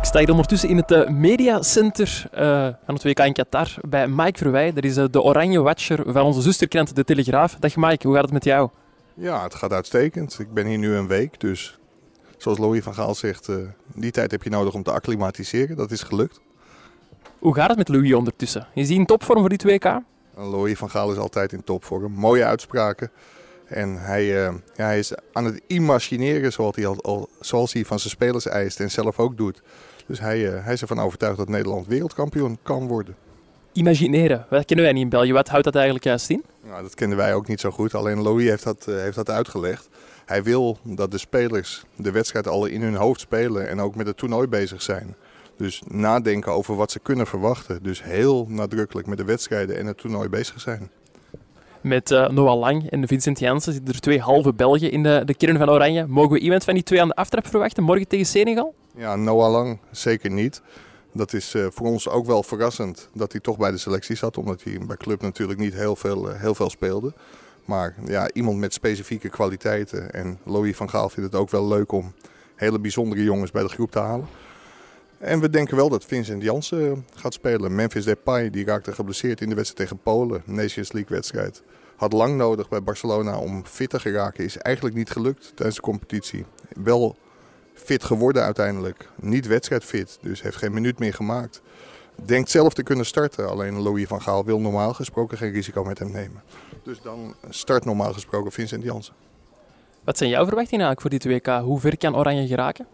Ik 0.00 0.06
sta 0.06 0.18
hier 0.18 0.30
ondertussen 0.30 0.68
in 0.68 0.76
het 0.76 0.90
eh, 0.90 1.08
mediacenter 1.08 2.26
eh, 2.32 2.68
van 2.84 2.94
het 2.94 3.02
WK 3.02 3.18
in 3.18 3.32
Qatar 3.32 3.74
bij 3.88 4.08
Mike 4.08 4.38
Verwij. 4.38 4.72
Dat 4.72 4.84
is 4.84 4.94
de 4.94 5.22
oranje 5.22 5.60
watcher 5.60 6.12
van 6.12 6.22
onze 6.22 6.40
zusterkrant 6.40 6.96
De 6.96 7.04
Telegraaf. 7.04 7.56
Dag 7.58 7.76
Mike, 7.76 8.06
hoe 8.06 8.14
gaat 8.14 8.24
het 8.24 8.32
met 8.32 8.44
jou? 8.44 8.70
Ja, 9.14 9.42
het 9.42 9.54
gaat 9.54 9.72
uitstekend. 9.72 10.38
Ik 10.38 10.52
ben 10.52 10.66
hier 10.66 10.78
nu 10.78 10.94
een 10.94 11.06
week, 11.06 11.40
dus 11.40 11.78
zoals 12.36 12.58
Louis 12.58 12.82
van 12.82 12.94
Gaal 12.94 13.14
zegt, 13.14 13.48
eh, 13.48 13.56
die 13.94 14.10
tijd 14.10 14.30
heb 14.30 14.42
je 14.42 14.50
nodig 14.50 14.74
om 14.74 14.82
te 14.82 14.92
acclimatiseren. 14.92 15.76
Dat 15.76 15.90
is 15.90 16.02
gelukt. 16.02 16.40
Hoe 17.40 17.54
gaat 17.54 17.68
het 17.68 17.78
met 17.78 17.88
Louis 17.88 18.12
ondertussen? 18.12 18.66
Is 18.74 18.88
hij 18.88 18.96
in 18.96 19.06
topvorm 19.06 19.40
voor 19.40 19.48
dit 19.48 19.62
WK? 19.64 19.98
Louis 20.36 20.78
van 20.78 20.90
Gaal 20.90 21.12
is 21.12 21.18
altijd 21.18 21.52
in 21.52 21.64
topvorm. 21.64 22.12
Mooie 22.12 22.44
uitspraken. 22.44 23.10
En 23.66 23.96
hij, 24.00 24.22
eh, 24.46 24.54
ja, 24.76 24.84
hij 24.84 24.98
is 24.98 25.12
aan 25.32 25.44
het 25.44 25.60
imagineren 25.66 26.52
zoals 26.52 26.76
hij, 26.76 26.86
al, 26.86 27.00
al- 27.02 27.28
zoals 27.40 27.72
hij 27.72 27.84
van 27.84 27.98
zijn 27.98 28.10
spelers 28.10 28.46
eist 28.46 28.80
en 28.80 28.90
zelf 28.90 29.18
ook 29.18 29.36
doet. 29.36 29.62
Dus 30.06 30.20
hij, 30.20 30.52
eh, 30.54 30.64
hij 30.64 30.72
is 30.72 30.80
ervan 30.80 31.00
overtuigd 31.00 31.36
dat 31.36 31.48
Nederland 31.48 31.86
wereldkampioen 31.86 32.58
kan 32.62 32.86
worden. 32.88 33.16
Imagineren, 33.72 34.46
dat 34.50 34.64
kennen 34.64 34.84
wij 34.84 34.94
niet 34.94 35.02
in 35.04 35.08
België. 35.08 35.32
Wat 35.32 35.48
houdt 35.48 35.64
dat 35.64 35.74
eigenlijk 35.74 36.04
juist 36.04 36.30
in? 36.30 36.44
Nou, 36.68 36.82
dat 36.82 36.94
kenden 36.94 37.18
wij 37.18 37.34
ook 37.34 37.46
niet 37.48 37.60
zo 37.60 37.70
goed. 37.70 37.94
Alleen 37.94 38.22
Louis 38.22 38.48
heeft 38.48 38.64
dat, 38.64 38.86
eh, 38.88 38.94
heeft 38.94 39.16
dat 39.16 39.30
uitgelegd. 39.30 39.88
Hij 40.26 40.42
wil 40.42 40.78
dat 40.82 41.10
de 41.10 41.18
spelers 41.18 41.84
de 41.96 42.10
wedstrijd 42.10 42.48
al 42.48 42.66
in 42.66 42.82
hun 42.82 42.94
hoofd 42.94 43.20
spelen 43.20 43.68
en 43.68 43.80
ook 43.80 43.94
met 43.94 44.06
het 44.06 44.16
toernooi 44.16 44.46
bezig 44.46 44.82
zijn. 44.82 45.14
Dus 45.60 45.82
nadenken 45.88 46.52
over 46.52 46.76
wat 46.76 46.90
ze 46.90 46.98
kunnen 46.98 47.26
verwachten. 47.26 47.82
Dus 47.82 48.02
heel 48.02 48.46
nadrukkelijk 48.48 49.06
met 49.06 49.18
de 49.18 49.24
wedstrijden 49.24 49.78
en 49.78 49.86
het 49.86 49.98
toernooi 49.98 50.28
bezig 50.28 50.60
zijn. 50.60 50.90
Met 51.80 52.10
eh, 52.10 52.28
Noah 52.28 52.58
Lang 52.58 52.90
en 52.90 53.08
Vincent 53.08 53.38
Janssen 53.38 53.72
zitten 53.72 53.94
er 53.94 54.00
twee 54.00 54.20
halve 54.20 54.52
Belgen 54.52 54.90
in 54.90 55.02
de, 55.02 55.22
de 55.24 55.34
kern 55.34 55.58
van 55.58 55.70
Oranje. 55.70 56.06
Mogen 56.06 56.32
we 56.32 56.38
iemand 56.38 56.64
van 56.64 56.74
die 56.74 56.82
twee 56.82 57.00
aan 57.00 57.08
de 57.08 57.14
aftrap 57.14 57.46
verwachten 57.46 57.82
morgen 57.82 58.08
tegen 58.08 58.26
Senegal? 58.26 58.74
Ja, 58.96 59.16
Noah 59.16 59.50
Lang 59.50 59.78
zeker 59.90 60.30
niet. 60.30 60.62
Dat 61.12 61.32
is 61.32 61.54
eh, 61.54 61.66
voor 61.70 61.86
ons 61.86 62.08
ook 62.08 62.26
wel 62.26 62.42
verrassend 62.42 63.08
dat 63.14 63.32
hij 63.32 63.40
toch 63.40 63.56
bij 63.56 63.70
de 63.70 63.78
selectie 63.78 64.16
zat. 64.16 64.38
Omdat 64.38 64.62
hij 64.62 64.78
bij 64.86 64.96
club 64.96 65.20
natuurlijk 65.22 65.58
niet 65.58 65.74
heel 65.74 65.96
veel, 65.96 66.30
eh, 66.30 66.40
heel 66.40 66.54
veel 66.54 66.70
speelde. 66.70 67.12
Maar 67.64 67.94
ja, 68.06 68.30
iemand 68.32 68.58
met 68.58 68.72
specifieke 68.72 69.28
kwaliteiten. 69.28 70.12
En 70.12 70.38
Louis 70.44 70.76
van 70.76 70.90
Gaal 70.90 71.08
vindt 71.08 71.32
het 71.32 71.40
ook 71.40 71.50
wel 71.50 71.68
leuk 71.68 71.92
om 71.92 72.12
hele 72.54 72.78
bijzondere 72.78 73.22
jongens 73.22 73.50
bij 73.50 73.62
de 73.62 73.68
groep 73.68 73.90
te 73.90 73.98
halen. 73.98 74.26
En 75.20 75.40
we 75.40 75.50
denken 75.50 75.76
wel 75.76 75.88
dat 75.88 76.04
Vincent 76.04 76.42
Jansen 76.42 76.90
eh, 76.90 76.98
gaat 77.14 77.34
spelen. 77.34 77.74
Memphis 77.74 78.04
Depay 78.04 78.50
die 78.50 78.64
raakte 78.64 78.92
geblesseerd 78.92 79.40
in 79.40 79.48
de 79.48 79.54
wedstrijd 79.54 79.88
tegen 79.88 80.02
Polen. 80.02 80.42
Nations 80.44 80.92
League 80.92 81.16
wedstrijd. 81.16 81.62
Had 81.96 82.12
lang 82.12 82.36
nodig 82.36 82.68
bij 82.68 82.82
Barcelona 82.82 83.38
om 83.38 83.64
fit 83.64 83.90
te 83.90 84.00
geraken. 84.00 84.44
Is 84.44 84.56
eigenlijk 84.56 84.96
niet 84.96 85.10
gelukt 85.10 85.52
tijdens 85.54 85.76
de 85.76 85.82
competitie. 85.82 86.44
Wel 86.82 87.16
fit 87.74 88.04
geworden 88.04 88.42
uiteindelijk. 88.42 89.08
Niet 89.20 89.46
wedstrijdfit, 89.46 90.18
dus 90.20 90.42
heeft 90.42 90.56
geen 90.56 90.72
minuut 90.72 90.98
meer 90.98 91.14
gemaakt. 91.14 91.62
Denkt 92.24 92.50
zelf 92.50 92.74
te 92.74 92.82
kunnen 92.82 93.06
starten, 93.06 93.48
alleen 93.48 93.80
Louis 93.80 94.06
van 94.06 94.22
Gaal 94.22 94.44
wil 94.44 94.60
normaal 94.60 94.94
gesproken 94.94 95.38
geen 95.38 95.52
risico 95.52 95.84
met 95.84 95.98
hem 95.98 96.10
nemen. 96.10 96.42
Dus 96.82 97.00
dan 97.02 97.34
start 97.48 97.84
normaal 97.84 98.12
gesproken 98.12 98.52
Vincent 98.52 98.82
Jansen. 98.82 99.14
Wat 100.04 100.18
zijn 100.18 100.30
jouw 100.30 100.46
verwachtingen 100.46 100.86
eigenlijk 100.86 101.22
voor 101.22 101.30
dit 101.30 101.44
WK? 101.44 101.62
Hoe 101.64 101.80
ver 101.80 101.96
kan 101.96 102.16
Oranje 102.16 102.46
geraken? 102.46 102.86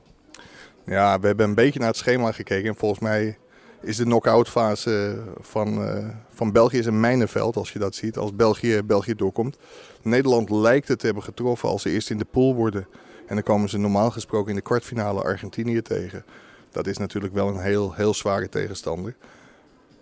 Ja, 0.87 1.21
we 1.21 1.27
hebben 1.27 1.49
een 1.49 1.55
beetje 1.55 1.79
naar 1.79 1.89
het 1.89 1.97
schema 1.97 2.33
gekeken. 2.33 2.69
En 2.69 2.77
volgens 2.77 3.01
mij 3.01 3.39
is 3.81 3.97
de 3.97 4.05
knock-out 4.05 4.49
fase 4.49 5.23
van, 5.41 5.85
eh, 5.85 6.09
van 6.29 6.53
België 6.53 6.79
is 6.79 6.87
een 6.87 7.01
mijnenveld, 7.01 7.57
als 7.57 7.73
je 7.73 7.79
dat 7.79 7.95
ziet. 7.95 8.17
Als 8.17 8.35
België, 8.35 8.83
België 8.83 9.15
doorkomt. 9.15 9.57
Nederland 10.03 10.51
lijkt 10.51 10.89
het 10.89 10.99
te 10.99 11.07
hebben 11.07 11.25
getroffen 11.25 11.69
als 11.69 11.83
ze 11.83 11.91
eerst 11.91 12.11
in 12.11 12.19
de 12.19 12.25
pool 12.25 12.55
worden. 12.55 12.87
En 13.27 13.35
dan 13.35 13.45
komen 13.45 13.69
ze 13.69 13.79
normaal 13.79 14.11
gesproken 14.11 14.51
in 14.51 14.57
de 14.57 14.63
kwartfinale 14.63 15.23
Argentinië 15.23 15.83
tegen. 15.83 16.25
Dat 16.71 16.87
is 16.87 16.99
natuurlijk 16.99 17.35
wel 17.35 17.49
een 17.49 17.61
heel, 17.61 17.95
heel 17.95 18.15
zware 18.15 18.49
tegenstander. 18.49 19.17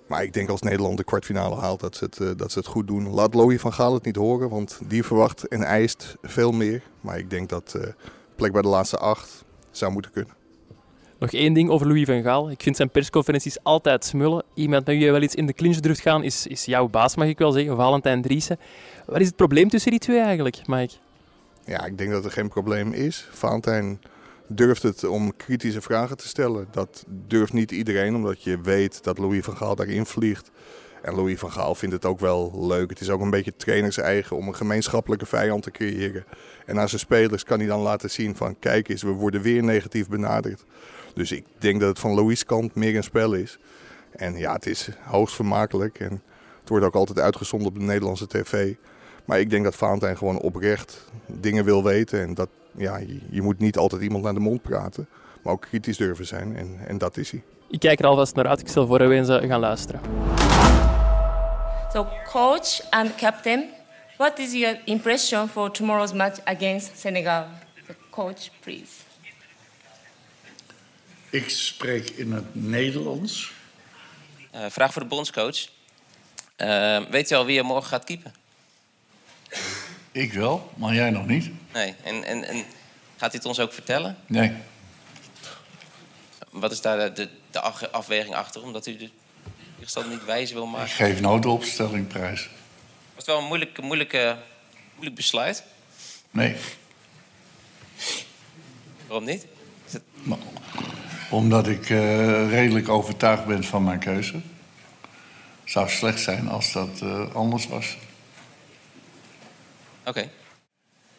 Maar 0.07 0.23
ik 0.23 0.33
denk 0.33 0.49
als 0.49 0.63
Nederland 0.63 0.97
de 0.97 1.05
kwartfinale 1.05 1.57
haalt 1.57 1.81
dat 1.81 1.97
ze, 1.97 2.05
het, 2.05 2.21
eh, 2.21 2.29
dat 2.37 2.53
ze 2.53 2.59
het 2.59 2.69
goed 2.69 2.87
doen. 2.87 3.09
Laat 3.09 3.35
Louis 3.35 3.61
van 3.61 3.73
Gaal 3.73 3.95
het 3.95 4.05
niet 4.05 4.17
horen, 4.17 4.49
want 4.49 4.81
die 4.87 5.05
verwacht 5.05 5.49
en 5.49 5.63
eist 5.63 6.17
veel 6.23 6.53
meer. 6.53 6.83
Maar 7.01 7.19
ik 7.19 7.31
denk 7.31 7.49
dat 7.49 7.75
eh 7.75 7.89
plek 8.37 8.53
bij 8.53 8.63
de 8.63 8.69
laatste 8.69 8.99
acht 8.99 9.45
zou 9.71 9.93
moeten 9.93 10.11
kunnen. 10.11 10.44
Nog 11.19 11.33
één 11.33 11.53
ding 11.53 11.71
over 11.71 11.87
Louis 11.87 12.05
van 12.05 12.23
Gaal. 12.23 12.51
Ik 12.51 12.63
vind 12.63 12.77
zijn 12.77 12.91
persconferenties 12.91 13.63
altijd 13.63 14.05
smullen. 14.05 14.45
Iemand 14.55 14.87
met 14.87 14.97
wie 14.97 15.05
je 15.05 15.11
wel 15.11 15.23
iets 15.23 15.35
in 15.35 15.47
de 15.47 15.53
clinch 15.53 15.81
durft 15.81 16.01
gaan 16.01 16.23
is, 16.23 16.47
is 16.47 16.65
jouw 16.65 16.89
baas, 16.89 17.17
mag 17.17 17.27
ik 17.27 17.39
wel 17.39 17.53
zeggen, 17.53 17.77
Valentijn 17.77 18.23
Driessen. 18.23 18.59
Wat 19.07 19.21
is 19.21 19.27
het 19.27 19.37
probleem 19.37 19.69
tussen 19.69 19.91
die 19.91 20.01
twee 20.01 20.21
eigenlijk, 20.21 20.67
Mike? 20.67 20.95
Ja, 21.65 21.85
ik 21.85 21.99
denk 21.99 22.11
dat 22.11 22.25
er 22.25 22.31
geen 22.31 22.49
probleem 22.49 22.93
is. 22.93 23.29
Valentijn 23.31 24.01
durft 24.47 24.83
het 24.83 25.05
om 25.05 25.37
kritische 25.37 25.81
vragen 25.81 26.17
te 26.17 26.29
stellen. 26.29 26.67
Dat 26.71 27.05
durft 27.09 27.53
niet 27.53 27.71
iedereen, 27.71 28.15
omdat 28.15 28.43
je 28.43 28.61
weet 28.61 29.05
dat 29.05 29.19
Louis 29.19 29.45
van 29.45 29.57
Gaal 29.57 29.77
daarin 29.77 30.07
vliegt. 30.07 30.51
En 31.03 31.15
Louis 31.15 31.39
van 31.39 31.53
Gaal 31.53 31.75
vindt 31.75 31.95
het 31.95 32.05
ook 32.05 32.21
wel 32.21 32.67
leuk. 32.67 32.91
Het 32.91 33.01
is 33.01 33.11
ook 33.11 33.21
een 33.21 33.31
beetje 33.31 33.57
trainers 33.57 33.99
eigen 33.99 34.37
om 34.37 34.49
een 34.49 34.57
gemeenschappelijke 34.57 35.27
vijand 35.27 35.63
te 35.63 35.71
creëren. 35.71 36.25
En 36.67 36.79
aan 36.79 36.89
zijn 36.89 37.01
spelers 37.01 37.45
kan 37.45 37.59
hij 37.59 37.69
dan 37.69 37.81
laten 37.81 38.11
zien 38.11 38.37
van 38.37 38.59
kijk 38.59 38.89
eens, 38.89 39.03
we 39.03 39.11
worden 39.11 39.43
weer 39.43 39.63
negatief 39.63 40.09
benaderd. 40.09 40.65
Dus 41.15 41.33
ik 41.33 41.45
denk 41.59 41.81
dat 41.81 41.89
het 41.89 41.99
van 41.99 42.15
Louis' 42.15 42.45
kant 42.45 42.75
meer 42.75 42.97
een 42.97 43.03
spel 43.03 43.33
is. 43.33 43.59
En 44.11 44.37
ja, 44.37 44.53
het 44.53 44.67
is 44.67 44.89
hoogst 45.03 45.35
vermakelijk. 45.35 46.01
En 46.01 46.23
het 46.61 46.69
wordt 46.69 46.85
ook 46.85 46.95
altijd 46.95 47.19
uitgezonden 47.19 47.69
op 47.69 47.75
de 47.75 47.85
Nederlandse 47.85 48.27
tv. 48.27 48.75
Maar 49.25 49.41
ik 49.41 49.51
denk 49.51 49.65
dat 49.65 49.75
Valentijn 49.75 50.17
gewoon 50.17 50.39
oprecht 50.39 51.05
dingen 51.27 51.65
wil 51.65 51.85
weten. 51.85 52.21
En 52.21 52.35
dat, 52.35 52.49
ja, 52.77 52.97
je, 52.97 53.19
je 53.31 53.43
moet 53.43 53.59
niet 53.59 53.77
altijd 53.77 54.03
iemand 54.03 54.25
naar 54.25 54.35
de 54.35 54.41
mond 54.41 54.63
praten. 54.63 55.09
Maar 55.43 55.53
ook 55.53 55.61
kritisch 55.61 55.97
durven 55.97 56.27
zijn. 56.27 56.57
En, 56.57 56.79
en 56.87 56.99
dat 56.99 57.17
is 57.17 57.31
hij. 57.31 57.43
Ik 57.71 57.81
kijk 57.81 57.99
er 57.99 58.07
alvast 58.07 58.35
naar 58.35 58.47
uit. 58.47 58.61
Ik 58.61 58.69
stel 58.69 58.87
voor 58.87 58.99
dat 58.99 59.09
we 59.09 59.15
eens 59.15 59.29
eh, 59.29 59.49
gaan 59.49 59.61
luisteren. 59.61 60.01
So, 61.93 62.07
coach 62.31 62.91
and 62.91 63.15
captain, 63.15 63.65
what 64.17 64.39
is 64.39 64.53
your 64.53 64.81
impression 64.85 65.49
for 65.49 65.71
tomorrow's 65.71 66.13
match 66.13 66.45
against 66.45 66.99
Senegal? 66.99 67.45
So, 67.87 67.95
coach, 68.11 68.51
please. 68.61 69.14
Ik 71.35 71.51
spreek 71.51 72.11
in 72.11 72.33
het 72.33 72.45
Nederlands. 72.55 73.53
Eh, 74.51 74.65
vraag 74.69 74.93
voor 74.93 75.03
de 75.03 75.09
bondscoach. 75.09 75.69
Eh, 76.57 77.01
weet 77.11 77.31
u 77.31 77.35
al 77.35 77.45
wie 77.45 77.59
er 77.59 77.65
morgen 77.65 77.89
gaat 77.89 78.05
keepen? 78.05 78.35
Ik 80.13 80.33
wel, 80.33 80.73
maar 80.77 80.95
jij 80.95 81.11
nog 81.11 81.27
niet. 81.27 81.51
Nee. 81.73 81.95
En, 82.03 82.25
en, 82.25 82.45
en 82.45 82.57
gaat 83.17 83.31
hij 83.31 83.31
het 83.33 83.45
ons 83.45 83.61
ook 83.61 83.73
vertellen? 83.73 84.17
Nee. 84.27 84.53
Wat 86.51 86.73
is 86.73 86.81
daar 86.81 87.15
de, 87.15 87.29
de, 87.51 87.61
afweging 87.91 88.35
achter? 88.35 88.63
Omdat 88.63 88.87
u 88.87 88.97
de 88.97 89.11
tegenstander 89.75 90.13
niet 90.13 90.25
wijzer 90.25 90.55
wil 90.57 90.65
Ik 90.65 90.71
maken? 90.71 90.89
geef 90.89 91.21
nooit 91.21 91.43
de 91.43 91.49
opstelling 91.49 92.07
prijs. 92.07 92.41
Was 92.41 92.51
het 93.17 93.27
wel 93.27 93.39
een 93.39 93.45
moeilijk, 93.47 93.81
moeilijke, 93.81 94.39
moeilijk 94.93 95.17
besluit? 95.17 95.65
Nee. 96.31 96.57
Waarom 99.07 99.25
niet? 99.25 99.47
Is 99.87 99.93
het- 99.93 100.03
Omdat 101.31 101.67
ik 101.67 101.91
eh, 101.91 102.49
redelijk 102.51 102.89
overtuigd 102.89 103.47
ben 103.47 103.65
van 103.65 103.85
mijn 103.85 103.99
keuze. 103.99 104.35
Het 104.35 105.73
zou 105.73 105.89
slecht 105.89 106.21
zijn 106.21 106.49
als 106.49 106.73
dat 106.73 107.01
eh, 107.01 107.35
anders 107.35 107.67
was. 107.69 107.97
Oké. 110.05 110.31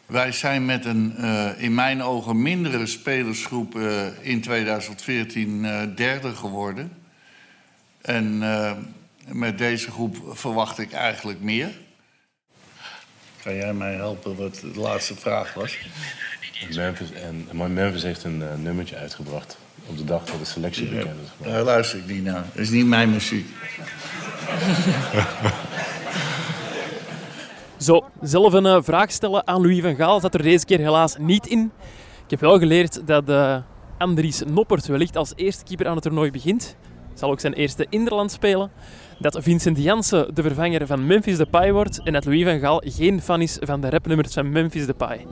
Wij 0.05 0.31
zijn 0.31 0.65
met 0.65 0.85
een 0.85 1.15
eh, 1.17 1.49
in 1.57 1.73
mijn 1.73 2.03
ogen 2.03 2.41
mindere 2.41 2.85
spelersgroep 2.85 3.75
eh, 3.75 4.05
in 4.21 4.41
2014 4.41 5.65
eh, 5.65 5.81
derde 5.95 6.35
geworden. 6.35 6.91
En 8.01 8.43
eh, 8.43 8.71
met 9.27 9.57
deze 9.57 9.91
groep 9.91 10.17
verwacht 10.29 10.79
ik 10.79 10.91
eigenlijk 10.91 11.41
meer. 11.41 11.71
Kan 13.43 13.55
jij 13.55 13.73
mij 13.73 13.93
helpen 13.93 14.35
wat 14.35 14.55
de 14.55 14.79
laatste 14.79 15.15
vraag 15.15 15.53
was? 15.53 15.77
Memphis, 16.75 17.11
en, 17.11 17.47
maar 17.51 17.69
Memphis 17.69 18.03
heeft 18.03 18.23
een 18.23 18.61
nummertje 18.61 18.95
uitgebracht 18.95 19.57
op 19.85 19.97
de 19.97 20.03
dag 20.03 20.25
dat 20.25 20.39
de 20.39 20.45
selectie 20.45 20.87
bekend 20.87 21.19
is 21.23 21.29
gemaakt. 21.37 21.55
Daar 21.55 21.63
luister 21.63 21.99
ik 21.99 22.07
niet 22.07 22.23
naar. 22.23 22.45
Dat 22.53 22.61
is 22.61 22.69
niet 22.69 22.85
mijn 22.85 23.09
muziek. 23.09 23.47
Zo, 27.77 28.05
zelf 28.21 28.53
een 28.53 28.65
eh, 28.65 28.77
vraag 28.81 29.11
stellen 29.11 29.47
aan 29.47 29.61
Louis 29.61 29.81
van 29.81 29.95
Gaal 29.95 30.19
zat 30.19 30.33
er 30.33 30.41
deze 30.41 30.65
keer 30.65 30.79
helaas 30.79 31.15
niet 31.19 31.47
in. 31.47 31.71
Ik 32.23 32.29
heb 32.29 32.39
wel 32.39 32.59
geleerd 32.59 33.07
dat 33.07 33.29
eh, 33.29 33.57
Andries 33.97 34.41
Noppert 34.47 34.85
wellicht 34.87 35.15
als 35.15 35.33
eerste 35.35 35.63
keeper 35.63 35.87
aan 35.87 35.93
het 35.93 36.03
toernooi 36.03 36.31
begint. 36.31 36.75
Zal 37.13 37.31
ook 37.31 37.39
zijn 37.39 37.53
eerste 37.53 37.85
Interland 37.89 38.31
spelen. 38.31 38.71
Dat 39.19 39.37
Vincent 39.39 39.77
Janssen 39.77 40.35
de 40.35 40.41
vervanger 40.41 40.87
van 40.87 41.05
Memphis 41.05 41.37
Depay 41.37 41.71
wordt. 41.71 42.01
En 42.03 42.13
dat 42.13 42.25
Louis 42.25 42.43
van 42.43 42.59
Gaal 42.59 42.81
geen 42.85 43.21
fan 43.21 43.41
is 43.41 43.57
van 43.61 43.81
de 43.81 43.89
rapnummers 43.89 44.33
van 44.33 44.49
Memphis 44.49 44.85
Depay. 44.85 45.25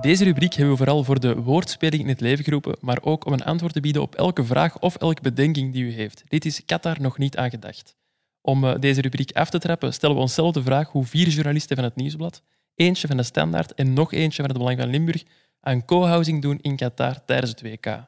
Deze 0.00 0.24
rubriek 0.24 0.52
hebben 0.52 0.70
we 0.70 0.76
vooral 0.76 1.04
voor 1.04 1.20
de 1.20 1.36
woordspeling 1.36 2.02
in 2.02 2.08
het 2.08 2.20
leven 2.20 2.44
geroepen, 2.44 2.76
maar 2.80 2.98
ook 3.02 3.26
om 3.26 3.32
een 3.32 3.44
antwoord 3.44 3.72
te 3.72 3.80
bieden 3.80 4.02
op 4.02 4.14
elke 4.14 4.44
vraag 4.44 4.78
of 4.78 4.96
elke 4.96 5.22
bedenking 5.22 5.72
die 5.72 5.84
u 5.84 5.92
heeft. 5.92 6.22
Dit 6.28 6.44
is 6.44 6.64
Qatar 6.64 7.00
nog 7.00 7.18
niet 7.18 7.36
aan 7.36 7.50
gedacht. 7.50 7.96
Om 8.40 8.64
eh, 8.64 8.78
deze 8.78 9.00
rubriek 9.00 9.32
af 9.32 9.50
te 9.50 9.58
trappen, 9.58 9.92
stellen 9.92 10.16
we 10.16 10.20
onszelf 10.20 10.52
de 10.52 10.62
vraag 10.62 10.88
hoe 10.88 11.04
vier 11.04 11.28
journalisten 11.28 11.76
van 11.76 11.84
het 11.84 11.96
Nieuwsblad, 11.96 12.42
eentje 12.74 13.06
van 13.06 13.16
de 13.16 13.22
Standaard 13.22 13.74
en 13.74 13.92
nog 13.92 14.12
eentje 14.12 14.42
van 14.42 14.50
het 14.50 14.58
Belang 14.58 14.78
van 14.78 14.90
Limburg 14.90 15.22
aan 15.60 15.84
co-housing 15.84 16.42
doen 16.42 16.58
in 16.60 16.76
Qatar 16.76 17.24
tijdens 17.24 17.50
het 17.50 17.62
WK. 17.62 18.06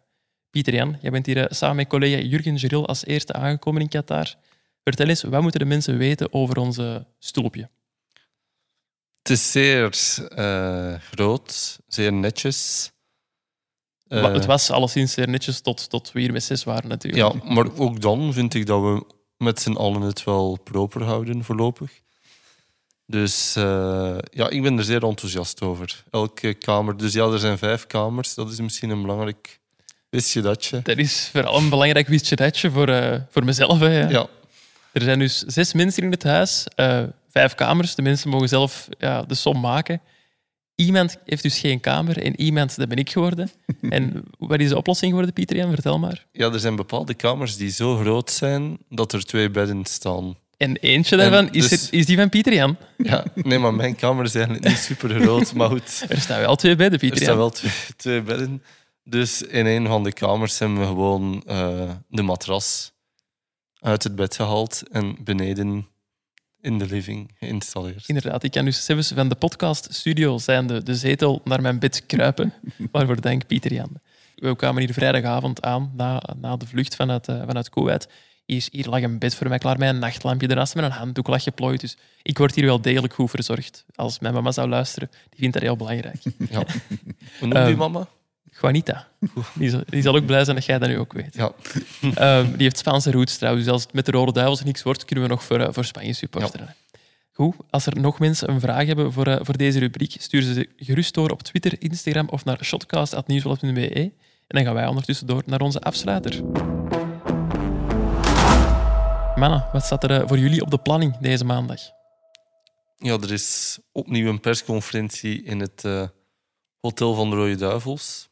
Pieter 0.50 0.74
Jan, 0.74 0.96
jij 1.00 1.10
bent 1.10 1.26
hier 1.26 1.38
eh, 1.38 1.46
samen 1.50 1.76
met 1.76 1.86
collega 1.86 2.22
Jurgen 2.22 2.58
Geril 2.58 2.86
als 2.86 3.06
eerste 3.06 3.32
aangekomen 3.32 3.82
in 3.82 3.88
Qatar. 3.88 4.34
Vertel 4.84 5.08
eens, 5.08 5.22
wat 5.22 5.42
moeten 5.42 5.60
de 5.60 5.66
mensen 5.66 5.98
weten 5.98 6.32
over 6.32 6.58
onze 6.58 7.06
stoelpje? 7.18 7.68
Het 9.22 9.30
is 9.30 9.50
zeer 9.50 9.90
eh, 10.34 10.94
groot, 11.10 11.78
zeer 11.88 12.12
netjes. 12.12 12.90
Maar 14.08 14.24
Eh, 14.24 14.32
het 14.32 14.44
was 14.44 14.70
alleszins 14.70 15.12
zeer 15.12 15.28
netjes 15.28 15.60
tot, 15.60 15.90
tot 15.90 16.12
we 16.12 16.20
hier 16.20 16.32
met 16.32 16.44
zes 16.44 16.64
waren 16.64 16.88
natuurlijk. 16.88 17.22
Ja, 17.22 17.52
maar 17.54 17.66
ook 17.76 18.00
dan 18.00 18.32
vind 18.32 18.54
ik 18.54 18.66
dat 18.66 18.80
we 18.80 19.04
met 19.36 19.60
z'n 19.60 19.72
allen 19.72 20.00
het 20.00 20.24
wel 20.24 20.58
proper 20.64 21.02
houden 21.02 21.44
voorlopig. 21.44 21.90
Dus 23.06 23.56
eh, 23.56 24.18
ja, 24.30 24.48
ik 24.50 24.62
ben 24.62 24.78
er 24.78 24.84
zeer 24.84 25.04
enthousiast 25.04 25.60
over. 25.60 26.04
Elke 26.10 26.54
kamer, 26.54 26.96
dus 26.96 27.12
ja, 27.12 27.24
er 27.26 27.38
zijn 27.38 27.58
vijf 27.58 27.86
kamers. 27.86 28.34
Dat 28.34 28.50
is 28.50 28.60
misschien 28.60 28.90
een 28.90 29.02
belangrijk 29.02 29.60
wist 30.10 30.32
je 30.32 30.40
datje. 30.40 30.80
Dat 30.82 30.98
is 30.98 31.28
vooral 31.32 31.56
een 31.56 31.68
belangrijk 31.68 32.08
wistje 32.08 32.36
datje 32.36 32.70
voor, 32.70 32.88
eh, 32.88 33.20
voor 33.30 33.44
mezelf. 33.44 33.78
Hè, 33.78 34.00
ja. 34.00 34.08
Ja. 34.08 34.26
Er 34.92 35.02
zijn 35.02 35.18
dus 35.18 35.38
zes 35.38 35.72
mensen 35.72 36.02
in 36.02 36.10
het 36.10 36.22
huis, 36.22 36.66
eh, 36.74 37.02
vijf 37.32 37.54
kamers. 37.54 37.94
De 37.94 38.02
mensen 38.02 38.30
mogen 38.30 38.48
zelf 38.48 38.88
ja, 38.98 39.22
de 39.22 39.34
som 39.34 39.60
maken. 39.60 40.00
Iemand 40.74 41.16
heeft 41.24 41.42
dus 41.42 41.58
geen 41.58 41.80
kamer 41.80 42.22
en 42.22 42.40
iemand, 42.40 42.76
dat 42.76 42.88
ben 42.88 42.98
ik 42.98 43.10
geworden. 43.10 43.50
en 43.90 44.22
wat 44.38 44.60
is 44.60 44.68
de 44.68 44.76
oplossing 44.76 45.10
geworden, 45.10 45.34
Pieter 45.34 45.56
Jan? 45.56 45.72
Vertel 45.72 45.98
maar. 45.98 46.26
Ja, 46.32 46.52
er 46.52 46.60
zijn 46.60 46.76
bepaalde 46.76 47.14
kamers 47.14 47.56
die 47.56 47.70
zo 47.70 47.96
groot 47.96 48.30
zijn 48.30 48.78
dat 48.88 49.12
er 49.12 49.24
twee 49.24 49.50
bedden 49.50 49.84
staan. 49.84 50.36
En 50.56 50.76
eentje 50.76 51.16
daarvan, 51.16 51.46
En 51.46 51.52
is, 51.52 51.68
dus- 51.68 51.80
het- 51.80 51.92
is 51.92 52.06
die 52.06 52.16
van 52.16 52.28
Pieter 52.28 52.54
Jan? 52.54 52.76
Ja, 52.96 53.24
nee, 53.34 53.58
maar 53.58 53.74
mijn 53.74 53.94
kamer 53.96 54.24
is 54.24 54.34
eigenlijk 54.34 54.64
niet 54.66 54.78
super 54.90 55.20
groot, 55.20 55.54
maar 55.54 55.68
goed. 55.68 56.04
Er 56.08 56.20
staan 56.20 56.40
wel 56.40 56.56
twee 56.56 56.76
bedden, 56.76 56.98
Pieter 56.98 57.18
Er 57.18 57.24
staan 57.24 57.36
wel 57.36 57.50
twee, 57.50 57.72
twee 57.96 58.22
bedden. 58.22 58.62
Dus 59.04 59.42
in 59.42 59.66
een 59.66 59.86
van 59.86 60.04
de 60.04 60.12
kamers 60.12 60.58
hebben 60.58 60.78
we 60.78 60.86
gewoon 60.86 61.42
eh, 61.46 61.90
de 62.08 62.22
matras 62.22 62.92
uit 63.80 64.02
het 64.02 64.14
bed 64.16 64.34
gehaald 64.36 64.82
en 64.90 65.16
beneden 65.24 65.86
in 66.62 66.78
de 66.78 66.86
living 66.86 67.30
geïnstalleerd. 67.38 68.04
Inderdaad, 68.08 68.42
ik 68.42 68.50
kan 68.50 68.64
dus 68.64 68.84
zelfs 68.84 69.12
van 69.14 69.28
de 69.28 69.34
podcaststudio 69.34 70.38
zijn 70.38 70.66
de, 70.66 70.82
de 70.82 70.94
zetel 70.94 71.40
naar 71.44 71.60
mijn 71.62 71.78
bed 71.78 72.06
kruipen. 72.06 72.52
Waarvoor 72.92 73.20
dank 73.20 73.46
Pieter 73.46 73.72
Jan. 73.72 74.00
We 74.34 74.56
kwamen 74.56 74.82
hier 74.82 74.92
vrijdagavond 74.92 75.62
aan, 75.62 75.92
na, 75.96 76.22
na 76.40 76.56
de 76.56 76.66
vlucht 76.66 76.96
vanuit, 76.96 77.28
eh, 77.28 77.42
vanuit 77.46 77.68
Kuwait. 77.70 78.08
Hier, 78.44 78.68
hier 78.70 78.88
lag 78.88 79.02
een 79.02 79.18
bed 79.18 79.34
voor 79.34 79.48
mij 79.48 79.58
klaar 79.58 79.78
met 79.78 79.88
een 79.88 79.98
nachtlampje 79.98 80.48
ernaast 80.48 80.74
met 80.74 80.84
een 80.84 80.90
handdoek 80.90 81.26
lag 81.26 81.42
geplooid. 81.42 81.80
Dus 81.80 81.96
ik 82.22 82.38
word 82.38 82.54
hier 82.54 82.64
wel 82.64 82.80
degelijk 82.80 83.14
goed 83.14 83.30
verzorgd. 83.30 83.84
Als 83.94 84.18
mijn 84.18 84.34
mama 84.34 84.52
zou 84.52 84.68
luisteren, 84.68 85.10
die 85.10 85.38
vindt 85.38 85.54
dat 85.54 85.62
heel 85.62 85.76
belangrijk. 85.76 86.22
Ja. 86.50 86.56
Hoe 87.38 87.48
noemt 87.48 87.52
die 87.52 87.52
Ehm, 87.62 87.76
mama? 87.76 88.08
Juanita. 88.60 89.08
Die 89.54 89.70
zal, 89.70 89.82
die 89.86 90.02
zal 90.02 90.16
ook 90.16 90.26
blij 90.26 90.44
zijn 90.44 90.56
dat 90.56 90.64
jij 90.64 90.78
dat 90.78 90.88
nu 90.88 90.98
ook 90.98 91.12
weet. 91.12 91.34
Ja. 91.34 91.52
Ehm, 92.14 92.50
die 92.50 92.62
heeft 92.62 92.78
Spaanse 92.78 93.10
roots 93.10 93.36
trouwens. 93.36 93.64
Dus 93.64 93.72
als 93.72 93.82
het 93.82 93.92
met 93.92 94.06
de 94.06 94.12
Rode 94.12 94.32
Duivels 94.32 94.62
niks 94.62 94.82
wordt, 94.82 95.04
kunnen 95.04 95.24
we 95.24 95.30
nog 95.30 95.44
voor, 95.44 95.60
eh, 95.60 95.68
voor 95.70 95.84
Spanje 95.84 96.12
supporteren. 96.12 96.74
Goed, 97.32 97.54
als 97.70 97.86
er 97.86 98.00
nog 98.00 98.18
mensen 98.18 98.50
een 98.50 98.60
vraag 98.60 98.86
hebben 98.86 99.12
voor, 99.12 99.26
eh, 99.26 99.38
voor 99.40 99.56
deze 99.56 99.78
rubriek, 99.78 100.14
stuur 100.18 100.42
ze 100.42 100.68
gerust 100.76 101.14
door 101.14 101.30
op 101.30 101.42
Twitter, 101.42 101.74
Instagram 101.78 102.28
of 102.28 102.44
naar 102.44 102.64
shotcast.nieuwsblad.be. 102.64 103.90
En 104.46 104.58
dan 104.58 104.64
gaan 104.64 104.74
wij 104.74 104.86
ondertussen 104.86 105.26
door 105.26 105.42
naar 105.46 105.60
onze 105.60 105.80
afsluiter. 105.80 106.44
Mannen, 109.34 109.66
wat 109.72 109.84
staat 109.84 110.04
er 110.04 110.20
eh, 110.20 110.28
voor 110.28 110.38
jullie 110.38 110.62
op 110.62 110.70
de 110.70 110.78
planning 110.78 111.16
deze 111.16 111.44
maandag? 111.44 111.80
Ja, 112.96 113.12
er 113.12 113.32
is 113.32 113.78
opnieuw 113.92 114.28
een 114.28 114.40
persconferentie 114.40 115.42
in 115.42 115.60
het 115.60 115.84
Hotel 116.80 117.14
van 117.14 117.30
de 117.30 117.36
Rode 117.36 117.56
Duivels. 117.56 118.30